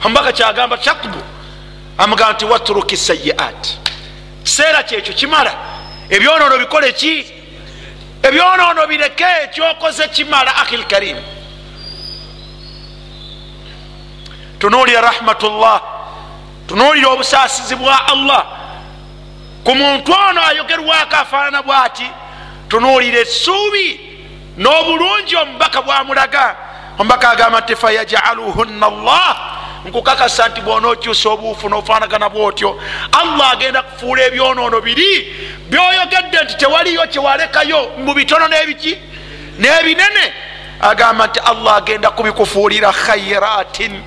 Ombaka 0.04 0.32
kyagamba 0.32 0.76
kyakbu 0.76 1.18
amugamba 1.98 2.32
nti 2.32 2.44
watruki 2.44 2.96
sayiat. 2.96 3.78
Kiseera 4.44 4.82
kyekyo 4.82 5.14
kimala. 5.14 5.52
Ebyonoono 6.10 6.58
bikole 6.58 6.92
ki? 6.92 7.26
Ebyonoono 8.22 8.86
bireke 8.86 9.26
ekyokoze 9.44 10.08
kimala 10.08 10.56
ahi 10.56 10.76
lkarim 10.76 11.16
tunuulira 14.58 15.00
rahmatullah. 15.00 15.80
Tunuulira 16.68 17.08
obusaasizi 17.08 17.76
bwa 17.76 18.08
allah 18.08 18.63
ku 19.64 19.74
muntu 19.74 20.12
ono 20.12 20.40
ayogerwako 20.46 21.16
afaanana 21.16 21.62
bwati 21.62 22.06
tunuulira 22.68 23.20
essuubi 23.20 24.00
n'obulungi 24.58 25.36
omubaka 25.36 25.82
bwamulaga. 25.82 26.56
Omubaka 26.98 27.30
agamba 27.30 27.60
nti 27.60 27.76
fayajaluhunna 27.76 28.90
llah 28.90 29.36
nkukakasa 29.84 30.48
nti 30.48 30.60
bwona 30.60 30.88
okyusa 30.88 31.28
obuufu 31.30 31.68
nofaanagana 31.68 32.28
bwotyo 32.28 32.80
allah 33.12 33.52
agenda 33.52 33.82
kufuula 33.82 34.22
ebyonoono 34.26 34.80
biri. 34.80 35.34
Byoyogedde 35.70 36.44
nti 36.44 36.54
tewaliyo 36.56 37.06
kyewalekayo 37.06 37.90
mu 37.98 38.14
bitono 38.14 38.48
n'ebiki 38.48 38.98
n'ebinene. 39.58 40.24
Agamba 40.80 41.26
nti 41.26 41.40
allah 41.40 41.76
agenda 41.76 42.10
kubikufuulira 42.10 42.92
khairatin 42.92 44.02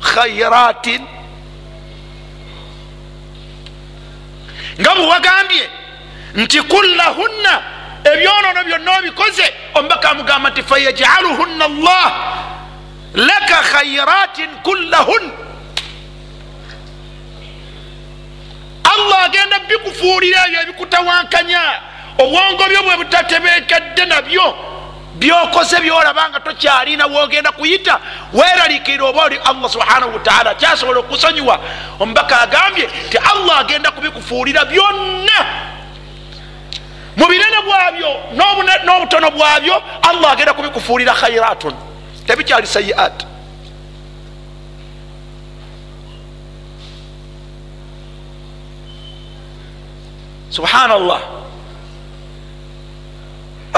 khairatin 0.00 1.06
nga 4.80 4.94
bwewagambye 4.94 5.70
nti 6.34 6.62
kullahunna 6.62 7.62
ebyonoono 8.04 8.64
byonna 8.64 8.98
obikoze 8.98 9.46
omubaka 9.74 10.10
amugamba 10.10 10.50
nti 10.50 10.62
fayajaluhunna 10.62 11.68
llah 11.68 12.12
laka 13.14 13.62
khairatin 13.62 14.50
kullahun. 14.62 15.32
Allah 18.94 19.24
agenda 19.24 19.58
bikufuulira 19.58 20.46
ebyo 20.46 20.60
ebikutawankanya 20.62 21.60
obwongo 22.18 22.64
byo 22.68 22.82
bwe 22.82 22.96
butatebekedde 22.96 24.04
nabyo 24.06 24.46
byokoze 25.18 25.80
byolaba 25.80 26.28
nga 26.30 26.40
tokyalina 26.40 27.06
wogenda 27.06 27.52
kuyita 27.52 28.00
weralikirira 28.32 29.04
oba 29.04 29.22
oli 29.24 29.38
allah 29.44 29.70
subhanahu 29.70 30.12
wataala 30.12 30.54
kyasobola 30.54 30.98
okusonyiwa? 31.00 31.58
Omubaka 32.00 32.40
agambye 32.40 32.86
ti 33.10 33.18
allah 33.18 33.58
agenda 33.58 33.90
kubikufuulira 33.90 34.64
byonna. 34.64 35.38
Mu 37.16 37.26
binene 37.26 37.58
bwabyo 37.66 38.10
n'obutono 38.84 39.30
bwabyo 39.30 39.82
allah 40.02 40.32
agenda 40.32 40.52
kubikufuulira 40.54 41.14
khairatun 41.14 41.74
tebikyali 42.26 42.66
sayiat 42.66 43.24
subhanallah 50.50 51.20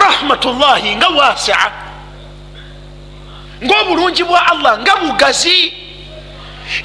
rahmatullahi 0.00 0.96
nga 0.96 1.08
wasia. 1.08 1.72
Ngaobulungi 3.64 4.24
bwa 4.24 4.46
allah 4.46 4.78
nga 4.78 4.96
bugazi. 4.96 5.72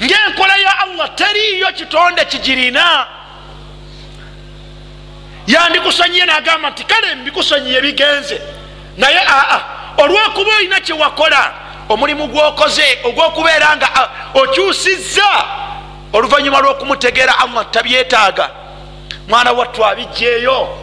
Ngaenkola 0.02 0.56
ya 0.56 0.78
allah 0.78 1.14
teriyo 1.14 1.72
kitonde 1.72 2.24
kigirina. 2.24 3.06
Yandikusonyiye 5.46 6.24
nagamba 6.24 6.70
nti 6.70 6.84
kale 6.84 7.14
mbikusonyiye 7.14 7.80
bigenze. 7.80 8.40
Naye 8.96 9.20
aa 9.28 9.60
olwokuba 9.96 10.50
olina 10.56 10.80
kyewakola 10.80 11.52
omulimu 11.88 12.26
gwokoze 12.26 12.98
ogwokubeera 13.04 13.76
nga 13.76 14.08
okyusiza 14.34 15.44
oluvanyuma 16.12 16.60
lwokumutegeera 16.60 17.38
allah 17.38 17.66
tabyetaaga. 17.70 18.50
Mwana 19.28 19.52
wattu 19.52 19.86
abijjeeyo 19.86 20.78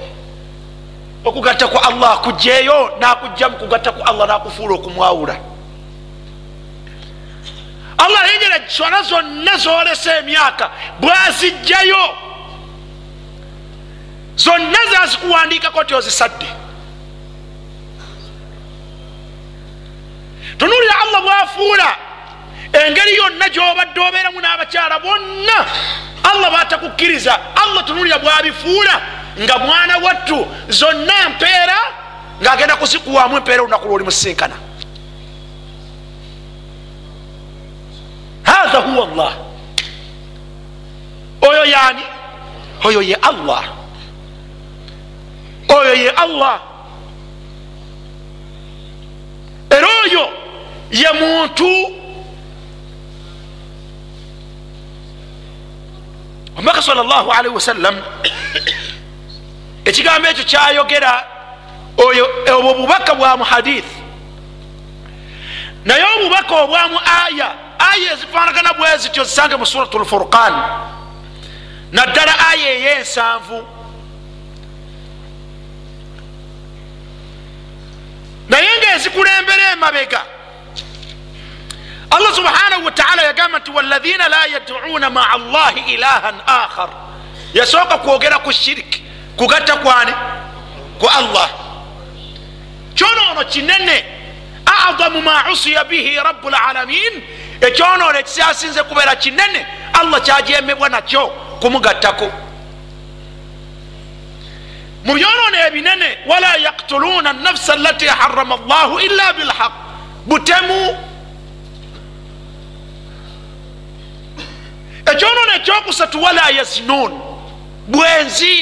okugatta 1.25 1.67
ku 1.67 1.77
allah 1.77 2.11
akugjeeyo 2.13 2.97
nakujja 2.99 3.49
mukugatta 3.49 3.91
ku 3.91 4.01
allah 4.03 4.27
nakufuula 4.27 4.75
okumwawula. 4.75 5.35
Allah 7.97 8.21
yengera 8.31 8.69
swala 8.69 9.03
zonna 9.03 9.57
zolesa 9.57 10.17
emyaka 10.17 10.71
bwazijjayo 10.99 12.03
zonna 14.35 14.79
zazikuwandiikako 14.91 15.83
ti 15.83 15.93
ozisadde. 15.95 16.47
Tunulira 20.57 20.93
allah 21.03 21.21
bwafuula 21.21 21.95
engeri 22.73 23.15
yonna 23.15 23.49
gyobadde 23.49 23.99
obeeramu 24.01 24.39
n'abakyala 24.41 24.99
bonna 24.99 25.57
allah 26.23 26.51
batakukkiriza. 26.51 27.39
Allah 27.55 27.85
tunulira 27.85 28.19
bwabifuula 28.19 29.01
nga 29.39 29.57
mwana 29.57 29.97
wattu 29.97 30.47
zonna 30.69 31.29
mpeera 31.29 31.77
ngaagenda 32.41 32.75
kuzikuwamu 32.75 33.37
empeera 33.37 33.61
olunaku 33.61 33.87
lwoli 33.87 34.03
musinkana 34.03 34.55
hatha 38.43 38.77
huwa 38.77 39.07
llah 39.15 39.33
oyo 41.41 41.65
yani 41.65 42.01
oyo 42.83 43.01
ye 43.01 43.15
allah. 43.15 43.63
Oyo 45.69 45.93
ye 45.95 46.09
allah. 46.09 46.59
Era 49.69 49.87
oyo 50.05 50.29
ye 50.91 51.07
muntu 51.19 52.02
omubaka 56.57 56.81
salllahalihi 56.81 57.53
wasallam 57.53 57.95
ekigambo 59.85 60.27
ekyo 60.27 60.43
kyayogera 60.43 61.27
oyo 61.97 62.25
obwo 62.57 62.73
bubaka 62.73 63.15
bwa 63.15 63.37
mu 63.37 63.43
hadith. 63.43 63.85
Naye 65.85 66.03
obubaka 66.15 66.55
obwamu 66.55 66.99
aya 66.99 67.49
aya 67.79 68.13
ezifanagana 68.13 68.73
bwezityo 68.73 69.23
zisange 69.23 69.55
mu 69.55 69.65
surat 69.65 69.93
lfurqan 69.93 70.53
naddala 71.91 72.33
aya 72.49 72.69
ey'ensanvu. 72.69 73.67
Naye 78.49 78.69
ngaezikulembera 78.79 79.71
emabega 79.73 80.21
allah 82.15 82.33
subhanahu 82.35 82.85
wataala 82.85 83.21
yagamba 83.23 83.59
nti 83.59 83.71
waladhina 83.71 84.29
la 84.29 84.45
yaduuna 84.45 85.09
maa 85.09 85.37
llahi 85.37 85.93
ilahan 85.93 86.35
akhar. 86.45 86.89
Yasooka 87.53 87.97
kwogera 87.97 88.39
ku 88.39 88.51
shiriki 88.53 89.03
kugatta 89.37 89.75
kwani? 89.77 90.13
Ku 90.99 91.07
allah. 91.19 91.49
Kyonoono 92.95 93.43
kinene 93.45 94.05
adamu 94.89 95.21
ma 95.21 95.51
usiya 95.51 95.83
bihi 95.83 96.15
rabu 96.15 96.49
lalamin 96.49 97.13
ekyonoono 97.61 98.19
ekisyasinze 98.19 98.83
kubeera 98.83 99.15
kinene 99.15 99.65
allah 99.93 100.21
kyajemebwa 100.21 100.89
nakyo 100.89 101.27
kumugattako 101.61 102.31
mu 105.05 105.13
byonoono 105.13 105.57
ebinene 105.67 106.17
wala 106.25 106.55
yaktuluuna 106.55 107.33
nafsa 107.33 107.75
lati 107.75 108.07
harama 108.07 108.57
llahu 108.67 108.99
illa 108.99 109.33
bilhaq. 109.33 109.73
Butemu 110.25 110.97
ekyonoono 115.13 115.53
ekyokusatu 115.55 116.23
wala 116.23 116.49
yazinuun 116.49 117.11
bwenzi 117.87 118.53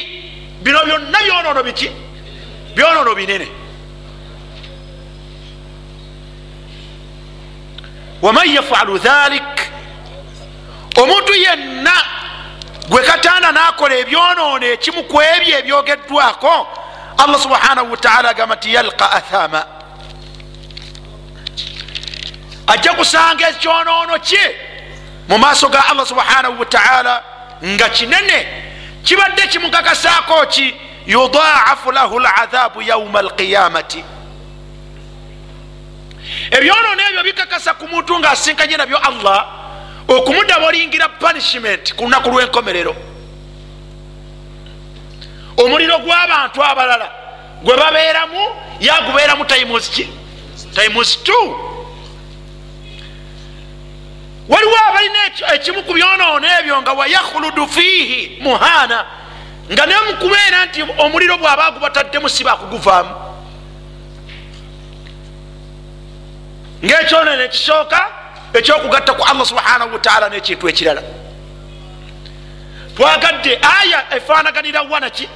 bino 0.62 0.80
byonna 0.86 1.20
byonoono 1.24 1.64
biki? 1.64 1.92
Byonoono 2.76 3.16
binene. 3.16 3.48
Waman 8.22 8.50
yafalu 8.50 8.98
dhalik 8.98 9.72
omuntu 11.02 11.34
yenna 11.34 11.94
gwe 12.90 13.04
kataana 13.04 13.52
nakola 13.52 13.96
ebyonoono 13.96 14.66
ekimu 14.66 15.04
ku 15.04 15.22
ebyo 15.22 15.58
ebyogeddwako 15.60 16.68
allah 17.18 17.40
subhanahu 17.42 17.92
wataala 17.92 18.30
agamba 18.30 18.56
nti 18.56 18.74
yalqa 18.74 19.12
athama. 19.12 19.66
Ajja 22.68 22.94
kusanga 22.94 23.50
ekyonoono 23.50 24.20
kye 24.20 24.71
mu 25.30 25.38
maaso 25.38 25.70
ga 25.70 25.80
allah 25.90 26.06
subhanahu 26.06 26.60
wataala 26.60 27.24
nga 27.64 27.90
kinene 27.90 28.48
kibadde 29.04 29.48
kimukakasaako 29.48 30.46
ki 30.46 30.76
yudaafu 31.08 31.92
lahu 31.92 32.20
ladhabu 32.20 32.82
yauma 32.82 33.20
alqiyamati. 33.20 34.04
Ebyonoono 36.52 37.02
ebyo 37.10 37.24
bikakasa 37.24 37.74
ku 37.74 37.88
muntu 37.88 38.20
ngaasinkanye 38.20 38.78
nabyo 38.78 38.98
allah 38.98 39.46
okumudabolingira 40.08 41.10
punishment 41.10 41.94
ku 41.96 42.04
lunaku 42.04 42.30
lw'enkomerero. 42.30 42.96
Omuliro 45.58 46.00
gw'abantu 46.00 46.64
abalala 46.64 47.12
gwe 47.64 47.78
babeeramu 47.78 48.42
yagubeeramu 48.80 49.46
times 49.46 49.90
ki? 49.90 50.10
Times 50.74 51.24
t 51.24 51.32
waliwo 54.52 54.78
abalina 54.90 55.20
ekimu 55.54 55.84
ku 55.84 55.94
byonoono 55.94 56.48
ebyo 56.60 56.82
nga 56.82 56.94
wayakhuludu 56.94 57.68
fiihi 57.68 58.38
muhaana 58.42 59.06
nga 59.72 59.86
naye 59.86 60.02
mukubeera 60.08 60.66
nti 60.66 60.82
omuliro 60.98 61.38
bw'aba 61.38 61.66
agubataddemu 61.66 62.30
si 62.30 62.44
bakuguvaamu. 62.44 63.14
Ngaekyonoono 66.86 67.44
ekisooka 67.44 68.00
ekyokugatta 68.54 69.14
ku 69.14 69.24
allah 69.24 69.46
subhanahu 69.46 69.94
wataala 69.94 70.30
nekintu 70.30 70.70
ekirala. 70.70 71.02
Twagadde 72.96 73.60
aya 73.80 74.16
efanaganira 74.16 74.82
wanaki 74.82 75.30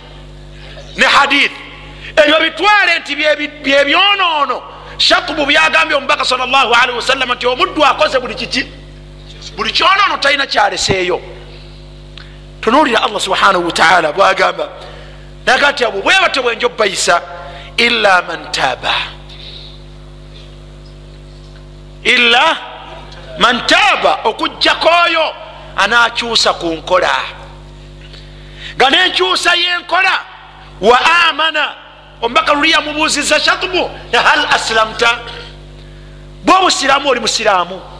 ne 0.98 1.06
hadith 1.06 1.56
ebyo 2.16 2.40
bitwale 2.40 3.00
nti 3.00 3.16
byebyonoono 3.64 4.64
shatubu 4.98 5.46
byagambye 5.46 5.98
omubaka 5.98 6.26
salllahalihi 6.26 6.98
wasallama 6.98 7.36
nti 7.36 7.48
omuddu 7.48 7.86
akoze 7.86 8.20
buli 8.20 8.36
kiki 8.36 8.85
buli 9.56 9.72
kyonoono 9.72 10.18
talina 10.18 10.48
kyaleseeyo. 10.48 11.22
Tunuulira 12.62 13.04
allah 13.04 13.22
subhanahu 13.22 13.66
wataala 13.66 14.12
bwagamba 14.12 14.70
naga 15.46 15.72
nti 15.72 15.86
abo 15.86 16.02
bwebatyo 16.02 16.44
bwenjo 16.44 16.70
bayisa 16.70 17.22
illa 17.78 18.22
man 18.22 18.52
taaba. 18.52 18.94
Illa 22.04 22.58
man 23.40 23.66
taaba 23.68 24.20
okugjako 24.24 24.90
oyo 25.06 25.34
anakyusa 25.76 26.54
ku 26.54 26.66
nkola. 26.66 27.16
Nga 28.76 28.90
nenkyusa 28.90 29.56
yenkola 29.56 30.20
wa 30.82 31.00
amana 31.30 31.74
omubaka 32.22 32.54
luli 32.54 32.72
yamubuuziza 32.72 33.40
shatubu 33.40 33.90
hal 34.12 34.46
aslamta? 34.52 35.20
Bwe 36.44 36.56
obusiraamu 36.56 37.10
oli 37.10 37.20
musiraamu 37.20 37.95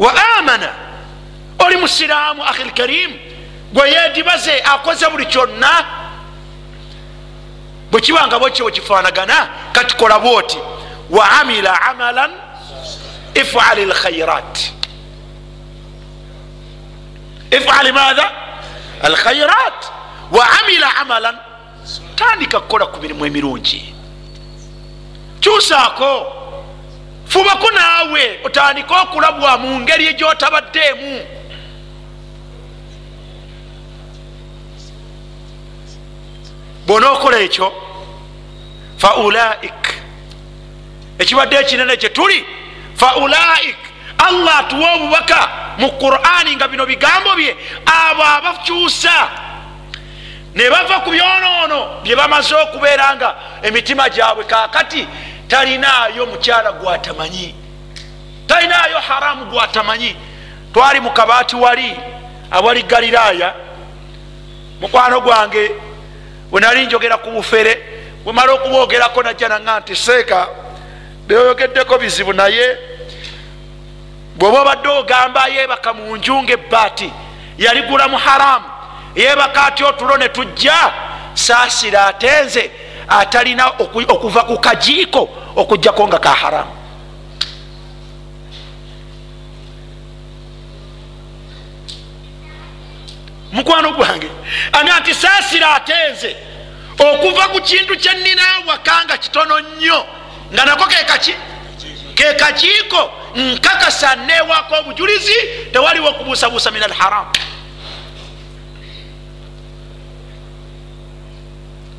wa 0.00 0.12
amana. 0.38 0.72
Oli 1.58 1.76
musiraamu 1.76 2.44
ahi 2.44 2.64
lkarimu 2.64 3.14
gwe 3.72 3.90
yedibaze 3.90 4.60
akoze 4.62 5.06
buli 5.10 5.26
kyonna 5.26 5.84
bwekibanga 7.90 8.38
bwekyo 8.38 8.64
bwekifanagana 8.64 9.48
kati 9.72 9.96
kola 9.96 10.18
bwoti 10.18 10.58
wa 11.10 11.30
amila 11.40 11.82
amalan 11.82 12.30
ifali 13.34 13.84
lkhairat 13.84 14.58
ifali 17.50 17.92
maatha 17.92 18.30
alkhairat 19.02 19.84
wa 20.32 20.46
amila 20.60 20.96
amalan. 20.96 21.36
Tandika 22.16 22.60
kukola 22.60 22.86
ku 22.86 23.00
mirimu 23.00 23.26
emirungi. 23.26 23.94
Kyusaako 25.40 26.39
fubako 27.30 27.70
naawe 27.70 28.40
otandike 28.44 28.94
okulabwa 28.94 29.58
mu 29.58 29.80
ngeri 29.80 30.06
egyotabaddeemu. 30.06 31.26
Bwonookola 36.86 37.38
ekyo 37.38 37.72
faulaik 38.98 39.82
ekibadde 41.18 41.56
ekinene 41.56 41.96
kyetuli 41.96 42.44
faulaik 42.96 43.78
allah 44.18 44.58
atuwa 44.58 44.94
obubaka 44.94 45.48
mu 45.78 45.90
qurani 45.92 46.56
nga 46.56 46.68
bino 46.68 46.86
bigambo 46.86 47.34
bye 47.36 47.56
abo 47.86 48.22
abakyusa. 48.22 49.16
Ne 50.54 50.70
bava 50.70 51.00
ku 51.00 51.10
byonoono 51.10 52.02
bye 52.02 52.16
bamaze 52.16 52.54
okubeera 52.54 53.16
nga 53.16 53.36
emitima 53.62 54.08
gyabwe 54.08 54.44
kakati 54.44 55.06
talinaayo 55.50 56.26
mukyala 56.26 56.72
gwatamanyi. 56.72 57.54
Talinaayo 58.46 58.98
haramu 58.98 59.44
gwatamanyi. 59.44 60.16
Twali 60.74 61.00
mu 61.00 61.10
kabaati 61.10 61.56
wali 61.56 61.96
awali 62.50 62.82
galiraaya 62.82 63.54
mukwano 64.80 65.20
gwange 65.20 65.70
wenali 66.52 66.86
njogera 66.86 67.16
ku 67.16 67.30
bufere 67.30 67.82
bwemala 68.24 68.52
okubwogerako 68.52 69.22
najja 69.22 69.48
naga 69.48 69.80
nti 69.80 69.96
seeka 69.96 70.48
byoyogeddeko 71.26 71.98
bizibu 71.98 72.32
naye. 72.32 72.78
Bwoba 74.36 74.60
obadde 74.60 74.88
ogamba 74.88 75.48
yebaka 75.48 75.92
mu 75.92 76.16
nju 76.16 76.42
ngaebbaati 76.42 77.12
yaligula 77.58 78.08
mu 78.08 78.16
haramu. 78.16 78.64
Yebaka 79.14 79.64
atya 79.66 79.86
otulo 79.88 80.16
ne 80.16 80.28
tujja? 80.28 80.92
Saasira 81.34 82.06
atenze 82.06 82.70
atalina 83.10 83.72
okuva 84.08 84.44
ku 84.44 84.58
kajiiko 84.58 85.28
okugjako 85.56 86.06
nga 86.08 86.18
ka 86.18 86.30
haramu. 86.30 86.72
Mukwano 93.52 93.92
gwange 93.92 94.30
aga 94.72 95.00
nti 95.00 95.14
saasira 95.14 95.74
atenze 95.74 96.36
okuva 96.98 97.48
ku 97.48 97.60
kintu 97.60 97.96
kyenina 97.96 98.42
wakanga 98.66 99.16
kitono 99.16 99.60
nnyo 99.60 100.06
nga 100.52 100.64
nako 100.64 100.84
kekaki 100.86 101.34
kekakiiko 102.14 103.10
nkakasa 103.34 104.16
newako 104.16 104.74
obujulizi 104.74 105.34
tewaliwo 105.72 106.08
okubuusabuusa 106.08 106.70
min 106.70 106.82
alharamu 106.82 107.30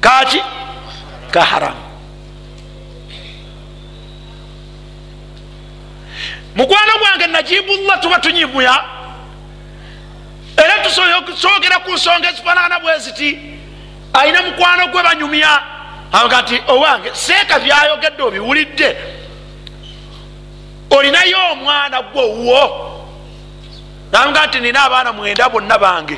kaki 0.01 0.41
ka 1.31 1.41
haramu 1.41 1.81
mukwano 6.55 6.91
gwange 6.99 7.27
najibullah 7.27 7.99
tuba 8.01 8.19
tunyimuya 8.19 8.83
era 10.57 10.83
tusoogera 11.25 11.79
ku 11.79 11.91
nsonga 11.93 12.29
ezifanagana 12.29 12.79
bwe 12.79 12.99
ziti 12.99 13.39
ayina 14.13 14.41
mukwano 14.41 14.87
gwe 14.87 15.03
banyumya. 15.03 15.61
Aga 16.11 16.41
nti 16.41 16.61
owange 16.67 17.09
seeka 17.13 17.59
byayogedde 17.59 18.23
obiwulidde. 18.23 18.97
Olinayo 20.89 21.37
omwana 21.51 22.01
gwe 22.01 22.23
owwo 22.23 22.61
namuga 24.11 24.45
nti 24.47 24.59
nina 24.59 24.83
abaana 24.83 25.11
mwenda 25.13 25.49
bonna 25.49 25.77
bange. 25.79 26.17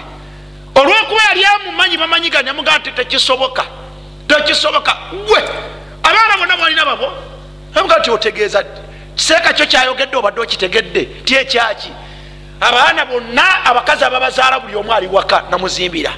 Olwokuba 0.76 1.22
yali 1.30 1.46
amumanyi 1.46 1.98
bamanyiganya 1.98 2.54
muga 2.54 2.78
nti 2.78 2.92
tekisoboka 2.92 3.66
tekisoboka 4.28 4.98
gwe 5.28 5.44
abaana 6.04 6.38
bonna 6.40 6.58
mwalina 6.58 6.86
babo? 6.86 7.12
Ebuga 7.76 8.00
ti 8.00 8.12
otegeeza 8.12 8.64
kiseeka 9.16 9.54
kyo 9.54 9.66
kyayogedde 9.66 10.18
obadde 10.18 10.42
okitegedde? 10.42 11.06
Ti 11.06 11.36
ekyaki 11.36 11.92
abaana 12.62 13.06
bonna 13.06 13.66
abakazi 13.66 14.04
ababazaala 14.04 14.60
buli 14.60 14.76
omu 14.76 14.94
ali 14.94 15.08
waka 15.08 15.44
namuzimbira. 15.52 16.14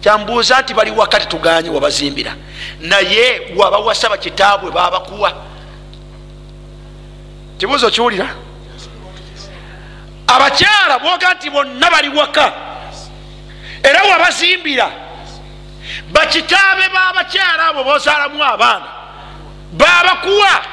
Kyambuuza 0.00 0.60
nti 0.60 0.74
bali 0.74 0.90
waka 0.90 1.20
tituganye 1.20 1.70
wabazimbira. 1.70 2.34
Naye 2.80 3.52
wabawasaba 3.56 4.16
kitaabwe 4.16 4.70
babakuwa. 4.70 5.32
Kibuuzo 7.58 7.90
kiwulira? 7.90 8.28
Abakyala 10.26 10.98
bwoga 10.98 11.34
nti 11.34 11.50
bonna 11.50 11.90
bali 11.90 12.08
waka. 12.08 12.52
Era 13.82 14.02
wabazimbira 14.02 14.90
bakitaabe 16.12 16.88
babakyala 16.94 17.66
abo 17.68 17.84
bozaalamu 17.84 18.44
abaana. 18.44 18.86
Babakuwa 19.72 20.64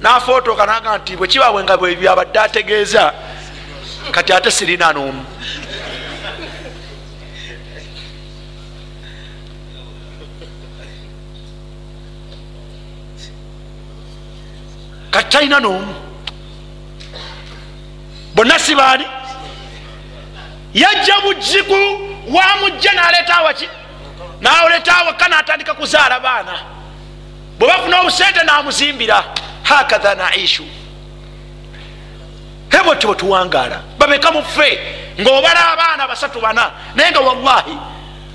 nafootoka 0.00 0.66
naga 0.66 0.98
nti 0.98 1.16
bwekibabwe 1.16 1.62
nga 1.62 1.76
bwebyo 1.76 2.12
abadde 2.12 2.38
ategeeza 2.40 3.12
kati 4.10 4.32
ate 4.32 4.50
sirina 4.50 4.92
n'omu. 4.92 5.24
Kati 15.10 15.28
talina 15.30 15.60
n'omu. 15.60 15.94
Bonna 18.34 18.58
sibaani 18.58 19.04
yajja 20.74 21.20
bujiku 21.20 22.11
wamujja 22.28 22.92
naleeta 22.92 23.36
awaki 23.36 23.68
nawoleta 24.40 24.96
awaka 24.96 25.28
natandika 25.28 25.74
kuzaala 25.74 26.20
baana. 26.20 26.52
Bwebafuna 27.58 28.00
obusente 28.00 28.42
namuzimbira 28.44 29.24
hakatha 29.62 30.14
naishu 30.14 30.64
hebwe 32.70 32.96
ti 32.96 33.06
bwetuwangaala 33.06 33.80
babeka 33.98 34.32
mufe 34.32 34.78
ngaobala 35.20 35.72
abaana 35.72 36.08
basatu 36.08 36.40
bana 36.40 36.70
naye 36.94 37.10
nga 37.10 37.20
wallahi 37.20 37.76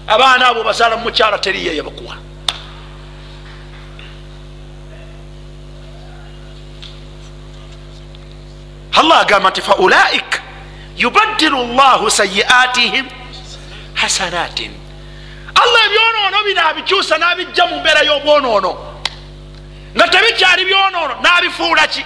abaana 0.08 0.48
abo 0.48 0.64
bazaala 0.64 0.98
mumukyala 0.98 1.38
teriyo 1.38 1.74
yabakuwa. 1.74 2.16
Allah 8.94 9.20
agamba 9.20 9.50
nti 9.50 9.62
faulaik 9.62 10.42
yubadilu 10.98 11.64
llahu 11.64 12.12
sayiatihim 12.12 13.06
hasanatin 14.02 14.72
allah 15.62 15.82
ebyonoono 15.88 16.38
bino 16.46 16.62
abikyusa 16.70 17.18
n'abijja 17.18 17.66
mu 17.66 17.80
mbeera 17.80 18.02
y'obwonoono. 18.10 18.72
Nga 19.96 20.08
tebikyali 20.08 20.66
byonoono 20.66 21.14
n'abifuula 21.24 21.88
ki? 21.88 22.04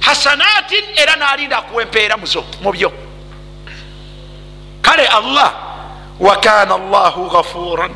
Hasanatin 0.00 0.84
era 0.96 1.16
n'alinda 1.16 1.58
akuwa 1.58 1.82
empeera 1.82 2.16
muzo 2.16 2.44
mu 2.62 2.72
byo. 2.72 2.92
Kale 4.82 5.06
allah 5.06 5.50
wakana 6.20 6.78
llahu 6.78 7.30
ghafuran 7.30 7.92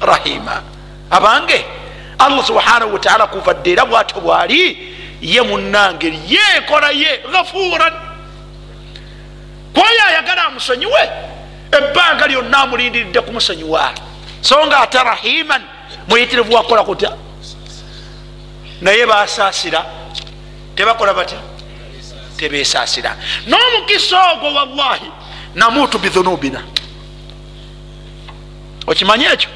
rahima 0.00 0.62
abange 1.10 1.64
allah 2.18 2.44
subhanahu 2.44 2.92
wataala 2.92 3.26
kuvadde 3.26 3.72
era 3.72 3.84
bwatyo 3.84 4.20
bwali 4.20 4.94
ye 5.20 5.42
munange 5.42 6.08
ye 6.28 6.40
enkola 6.56 6.90
ye 6.90 7.20
ghafuran 7.32 7.92
kwoyo 9.74 10.02
ayagala 10.08 10.44
amusonyiwe 10.44 11.02
ebbanga 11.72 12.26
lyonna 12.26 12.58
amulindiridde 12.58 13.20
kumusonyiwa 13.20 13.92
so 14.40 14.66
nga 14.66 14.80
ate 14.80 14.98
rahiman 14.98 15.62
muyitirivu 16.08 16.54
wakola 16.54 16.84
kutya? 16.84 17.16
Naye 18.80 19.06
basaasira. 19.06 19.84
Tebakola 20.74 21.14
batya? 21.14 21.38
Tebesaasira. 22.36 23.16
N'omukisa 23.46 24.32
ogwo 24.32 24.54
wallahi 24.54 25.10
namutu 25.54 25.98
bidhunubina 25.98 26.62
okimanyi 28.86 29.24
ekyo? 29.24 29.50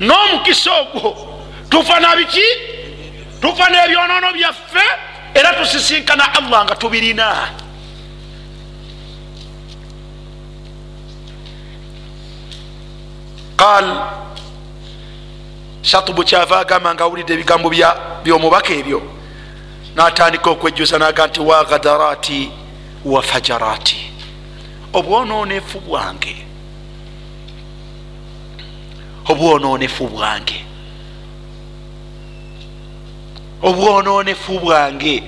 N'omukisa 0.00 0.70
ogwo 0.80 1.16
tufa 1.70 2.00
nabiki 2.00 2.46
tufa 3.40 3.64
n'ebyonoono 3.70 4.32
byaffe 4.32 4.86
era 5.34 5.52
tusisinkana 5.54 6.34
allah 6.34 6.64
nga 6.64 6.74
tubirina 6.76 7.48
qal 13.62 13.86
shatubu 15.82 16.24
kyava 16.24 16.58
agamba 16.60 16.94
nga 16.94 17.04
awulidde 17.04 17.32
ebigambo 17.34 17.68
byomubaka 18.24 18.72
ebyo 18.80 19.00
natandika 19.96 20.50
okwejjusa 20.50 20.98
naga 20.98 21.26
nti 21.26 21.40
wa 21.40 21.64
gadarati 21.64 22.50
wa 23.04 23.22
fajarati. 23.22 24.00
Obwononefu 24.92 25.80
bwange. 25.80 26.36
Obwononefu 29.30 30.08
bwange. 30.08 30.64
Obwononefu 33.62 34.58
bwange. 34.58 35.22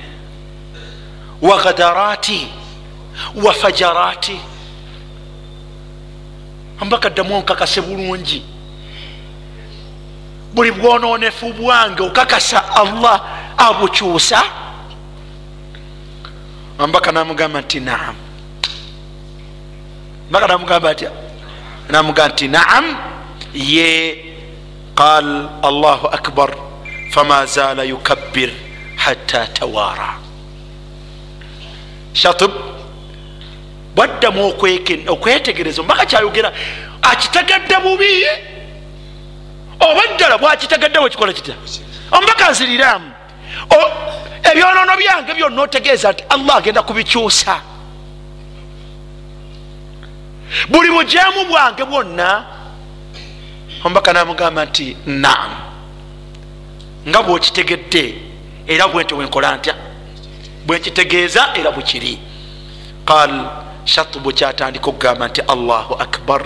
Wa 1.43 1.63
gadarati 1.63 2.49
wa 3.45 3.53
fajarati 3.53 4.41
ambaka 6.85 7.11
ddamu 7.11 7.37
onkakase 7.37 7.81
bulungi. 7.81 8.43
Buli 10.55 10.71
bwononefu 10.73 11.53
bwange 11.53 12.03
okakasa 12.03 12.75
allah 12.75 13.17
abukyusa 13.57 14.43
ambaka 16.79 17.13
namugamba 17.13 17.61
nti 17.61 17.81
naam. 17.81 18.17
Mbaka 20.31 20.47
namugamba 20.47 20.91
atya 20.91 21.11
namugamba 21.89 22.33
nti 22.35 22.49
naam. 22.49 22.85
Ye 23.55 23.91
qal 24.95 25.49
allahu 25.63 26.07
akbar 26.07 26.51
fama 27.11 27.47
zala 27.47 27.85
yukabbir 27.85 28.51
hatta 28.97 29.47
tawara. 29.47 30.19
Shatib 32.13 32.51
bwaddamu 33.95 34.55
okwetegereza 35.07 35.83
ombaka 35.83 36.07
kyayogera 36.07 36.53
akitegedde 37.03 37.77
bubi? 37.83 38.27
Oba 39.81 40.03
ddala 40.15 40.39
bwakitegedde 40.39 41.01
bwekikola 41.01 41.33
kitya? 41.33 41.55
Ombaka 42.11 42.51
nziriramu. 42.51 43.13
Ebyonono 44.43 44.97
byange 44.97 45.35
byonna 45.35 45.63
otegeeza 45.63 46.13
nti 46.13 46.25
allah 46.29 46.57
agenda 46.57 46.83
kubikyusa. 46.83 47.61
Buli 50.69 50.91
bujeemu 50.91 51.45
bwange 51.49 51.85
bwonna 51.85 52.45
ombaka 53.85 54.13
namugamba 54.13 54.65
nti 54.65 54.97
naam. 55.07 55.53
Nga 57.09 57.23
bwokitegedde 57.23 58.15
era 58.67 58.89
bwentyo 58.89 59.17
bwenkola 59.17 59.57
ntya? 59.57 59.75
Bwenkitegeeza 60.67 61.51
era 61.55 61.71
bwekiri 61.71 62.19
qal 63.05 63.64
shatubu 63.85 64.33
kyatandika 64.33 64.87
okugamba 64.87 65.29
nti 65.29 65.41
allahu 65.41 65.95
akbar. 65.95 66.43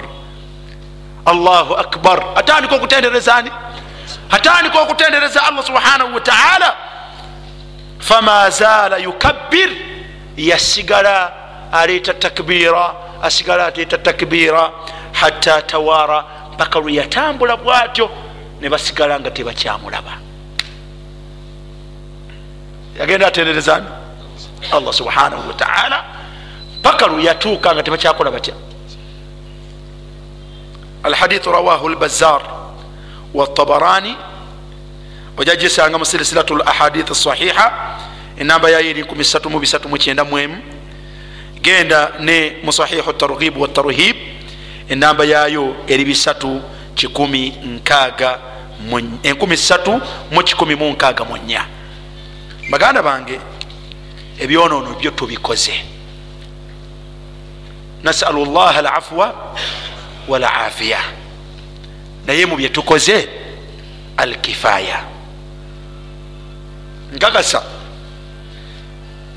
Allahu 1.27 1.75
akbar. 1.75 2.25
Atandika 2.35 2.77
okutendereza 2.77 3.35
ani? 3.35 3.51
Atandika 4.31 4.81
okutendereza 4.81 5.43
allah 5.43 5.65
subhanahu 5.65 6.15
wataala 6.15 6.77
fama 7.99 8.51
zaala 8.51 8.97
yukabbir. 8.99 9.71
Yasigala 10.37 11.33
aleeta 11.73 12.15
takbira 12.15 12.95
asigala 13.23 13.67
aleeta 13.67 13.99
takbira 13.99 14.71
hatta 15.13 15.63
tawara 15.63 16.25
paka 16.59 16.79
lwe 16.79 16.95
yatambula 16.95 17.57
bwatyo 17.57 18.11
ne 18.61 18.69
basigala 18.69 19.21
nga 19.21 19.31
tebakyamulaba. 19.31 20.13
Yagenda 22.99 23.27
atendereza 23.27 23.77
ani? 23.77 23.87
Allah 24.73 24.93
subhanahu 24.93 25.49
wataala 25.49 26.05
paka 26.89 27.07
lwe 27.07 27.25
yatuuka 27.25 27.75
nga 27.75 27.83
tebakyakola 27.83 28.31
batya? 28.31 28.55
Alhadithu 31.03 31.53
rawahu 31.53 31.89
lbazar 31.89 32.43
watabarani 33.35 34.17
ojagisanga 35.37 35.99
musilsilatu 35.99 36.57
lahadith 36.57 37.13
sahiha 37.13 37.99
enamba 38.39 38.71
yayo 38.71 38.91
eri 38.91 39.03
339 39.03 40.57
genda 41.61 42.13
ne 42.21 42.57
musahihu 42.65 43.13
targhib 43.13 43.57
watarhib 43.57 44.17
enamba 44.89 45.25
yayo 45.25 45.77
eri 45.89 46.05
3 46.05 46.61
baganda 52.71 53.03
bange 53.03 53.41
ebyonono 54.41 54.95
byo 54.95 55.11
tubikoze 55.11 55.98
nasalu 58.03 58.45
llah 58.45 58.77
alafwa 58.77 59.55
walafiya 60.29 60.99
naye 62.27 62.47
mu 62.47 62.57
byetukoze 62.57 63.29
alkifaya. 64.17 65.05
Nkakasa 67.13 67.63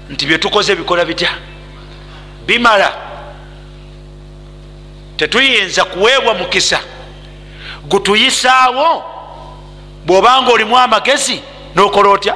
nti 0.10 0.26
byetukoze 0.26 0.76
bikola 0.76 1.06
bitya? 1.06 1.30
Bimala 2.46 2.94
tetuyinza 5.18 5.86
kuweebwa 5.86 6.34
mukisa. 6.34 6.80
Gutuyisaawo 7.88 9.04
bwobanga 10.06 10.52
olimu 10.52 10.78
amagezi 10.78 11.42
nokola 11.76 12.10
otya? 12.10 12.36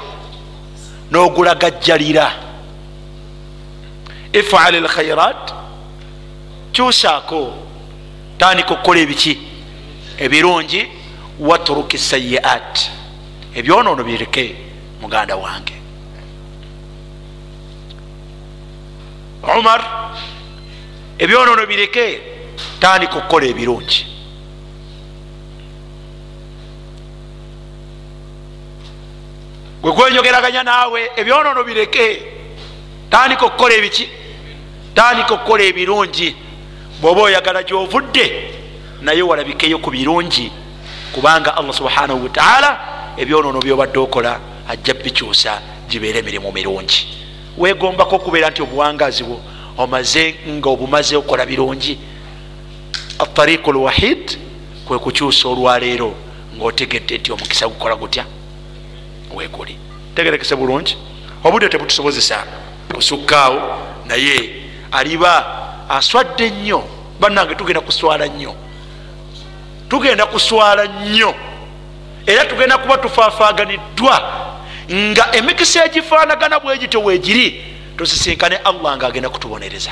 Nogulagajjalira 1.12 2.32
ifal 4.34 4.82
lkhairat 4.84 5.54
kyusaako 6.76 7.54
tandika 8.38 8.74
okukola 8.74 9.00
ebiki? 9.00 9.40
Ebirungi 10.18 10.88
watruki 11.40 11.98
sayiat. 11.98 12.92
Ebyonoono 13.56 14.04
bireke 14.04 14.56
muganda 15.02 15.36
wange. 15.36 15.74
Umar 19.60 19.82
ebyonoono 21.20 21.66
bireke 21.66 22.22
tandika 22.80 23.16
okukola 23.18 23.46
ebirungi. 23.46 24.06
Gwe 29.82 29.92
gwenyogeraganya 29.92 30.64
naawe 30.64 31.12
ebyonoono 31.16 31.64
bireke 31.64 32.24
tandika 33.10 33.46
okukola 33.46 33.74
ebiki? 33.76 34.10
Tandika 34.96 35.34
okukola 35.34 35.64
ebirungi 35.64 36.45
bwoba 37.06 37.22
oyagala 37.22 37.64
gyovudde 37.64 38.52
naye 39.02 39.22
walabikeyo 39.22 39.78
ku 39.78 39.92
birungi 39.92 40.52
kubanga 41.14 41.58
allah 41.58 41.74
subhanahu 41.74 42.24
wataala 42.24 42.80
ebyonoono 43.18 43.60
byobadde 43.60 44.00
okola 44.00 44.40
ajja 44.68 44.94
bikyusa 44.94 45.62
gibeere 45.90 46.20
emirimu 46.20 46.52
mirungi. 46.52 47.06
Wegombako 47.58 48.16
okubeera 48.16 48.50
nti 48.50 48.62
obuwangazi 48.62 49.24
bwo 49.24 49.38
omaze 49.78 50.36
nga 50.50 50.70
obumaze 50.70 51.16
okola 51.16 51.46
birungi. 51.46 52.00
Atariku 53.20 53.72
lwahid 53.72 54.38
kwe 54.86 54.98
kukyusa 55.00 55.50
olwaleero 55.50 56.10
ngaotegedde 56.58 57.18
nti 57.18 57.32
omukisa 57.32 57.68
gukola 57.68 57.96
gutya? 57.96 58.26
Weguli 59.36 59.78
tegerekese 60.16 60.56
bulungi? 60.56 60.98
Obudde 61.44 61.70
tebutusobozesa. 61.70 62.44
Kusukkaawo 62.96 63.62
naye 64.06 64.66
aliba 64.92 65.34
aswadde 65.90 66.50
nnyo 66.50 66.95
bannange 67.20 67.56
tugenda 67.56 67.82
kuswala 67.82 68.28
nnyo. 68.28 68.56
Tugenda 69.90 70.26
kuswala 70.26 70.86
nnyo. 70.86 71.36
Era 72.26 72.46
tugenda 72.46 72.78
kuba 72.78 72.98
tufaafaganiddwa 72.98 74.22
nga 74.92 75.36
emikisa 75.36 75.86
egifaanagana 75.86 76.60
bwegito 76.60 77.02
weegiri 77.04 77.66
tusisinkane 77.98 78.56
allah 78.58 78.98
nga 78.98 79.08
agenda 79.08 79.30
kutubonereza. 79.30 79.92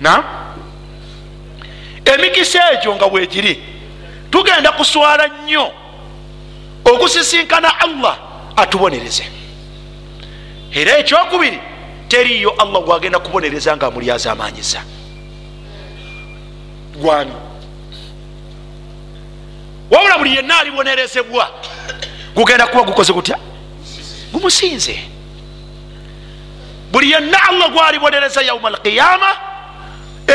Na? 0.00 0.24
Emikisa 2.04 2.72
egyo 2.72 2.94
nga 2.96 3.08
bwegiri 3.08 3.62
tugenda 4.30 4.72
kuswala 4.72 5.28
nnyo 5.28 5.72
okusisinkana 6.84 7.80
allah 7.80 8.18
atubonereze. 8.56 9.26
Era 10.74 10.98
ekyokubiri 10.98 11.58
teriyo 12.08 12.50
allah 12.50 12.82
gwagenda 12.82 13.18
kubonereza 13.18 13.76
nga 13.76 13.86
amulyaza 13.86 14.32
amanyiza 14.32 14.82
gwani? 16.96 17.32
Wabula 19.90 20.18
buli 20.18 20.36
yenna 20.36 20.58
alibonerezebwa 20.58 21.50
gugenda 22.34 22.66
kuba 22.66 22.82
gukoze 22.82 23.12
gutya? 23.12 23.38
Gumusinze. 24.32 25.00
Buli 26.92 27.10
yenna 27.10 27.42
allah 27.48 27.70
gwalibonereza 27.70 28.42
yauma 28.42 28.68
alqiyama 28.68 29.36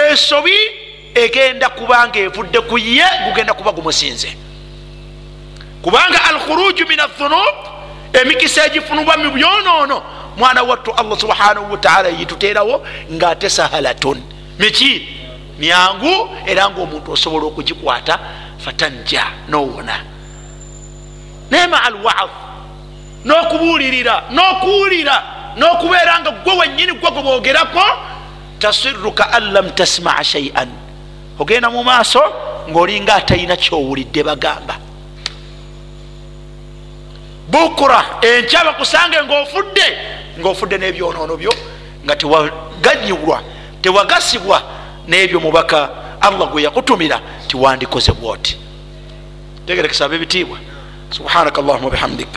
ensobi 0.09 0.53
egenda 1.15 1.69
kubanga 1.69 2.19
evudde 2.19 2.59
ku 2.61 2.77
ye 2.77 3.05
gugenda 3.27 3.53
kuba 3.53 3.71
gumusinze. 3.71 4.37
Kubanga 5.81 6.23
alkhuruju 6.23 6.87
min 6.87 6.99
athunub 6.99 7.55
emikisa 8.13 8.65
egifunubwa 8.65 9.17
mu 9.17 9.31
byonoono 9.31 10.03
mwana 10.37 10.63
wattu 10.63 10.91
allah 10.93 11.19
subhanahu 11.19 11.71
wataala 11.71 12.09
yituterawo 12.09 12.85
ngaate 13.11 13.49
sahalatun. 13.49 14.21
Miki? 14.59 15.07
Myangu? 15.59 16.29
Era 16.45 16.69
ngaomuntu 16.69 17.11
osobola 17.11 17.45
okugikwata 17.45 18.19
fatanja 18.57 19.23
nowona. 19.49 20.03
Naye 21.49 21.67
maa 21.67 21.83
alwaad 21.83 22.29
n'okubuulirira 23.25 24.23
n'okuwulira 24.31 25.23
n'okubeera 25.57 26.19
nga 26.19 26.31
gwe 26.31 26.53
wenyini 26.53 26.93
gwe 26.93 27.11
gwe 27.11 27.21
boogerako 27.21 27.83
tasiru 28.59 29.11
ka 29.11 29.33
an 29.33 29.51
lam 29.53 29.69
tasmaa 29.71 30.23
shaian 30.23 30.69
ogenda 31.39 31.69
mu 31.69 31.83
maaso 31.83 32.21
ngaolinga 32.69 33.15
atalina 33.15 33.55
kyowulidde 33.55 34.23
bagamba. 34.23 34.75
Bukura 37.47 38.05
enkya 38.21 38.63
bakusange 38.63 39.17
ngaofudde 39.23 39.87
ngaofudde 40.41 40.77
n'ebyonoono 40.77 41.37
byo 41.37 41.53
nga 42.05 42.15
tewaganyibwa 42.15 43.43
tewagasibwa 43.81 44.61
n'ebyo 45.07 45.39
mubaka 45.39 45.89
allah 46.21 46.49
gwe 46.51 46.63
yakutumira 46.63 47.21
tiwandikoze 47.47 48.11
bwoti. 48.11 48.57
Tegerekesa 49.65 50.05
ab'ebitiibwa 50.05 50.57
subhanaka 51.09 51.61
allahuma 51.61 51.89
bihamdik. 51.89 52.29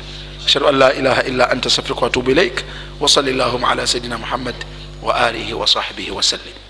Ashhadu 0.46 0.68
an 0.68 0.78
la 0.78 0.92
ilaha 0.92 1.22
illa 1.22 1.50
anta 1.50 1.68
astafirika 1.68 2.00
watubu 2.00 2.30
ilaik 2.30 2.64
wasali 3.00 3.32
llahuma 3.32 3.70
ala 3.70 3.86
sayidina 3.86 4.18
muhammad 4.18 4.54
wa 5.02 5.16
alihi 5.16 5.54
wasahbihi 5.54 6.10
wasallim 6.10 6.63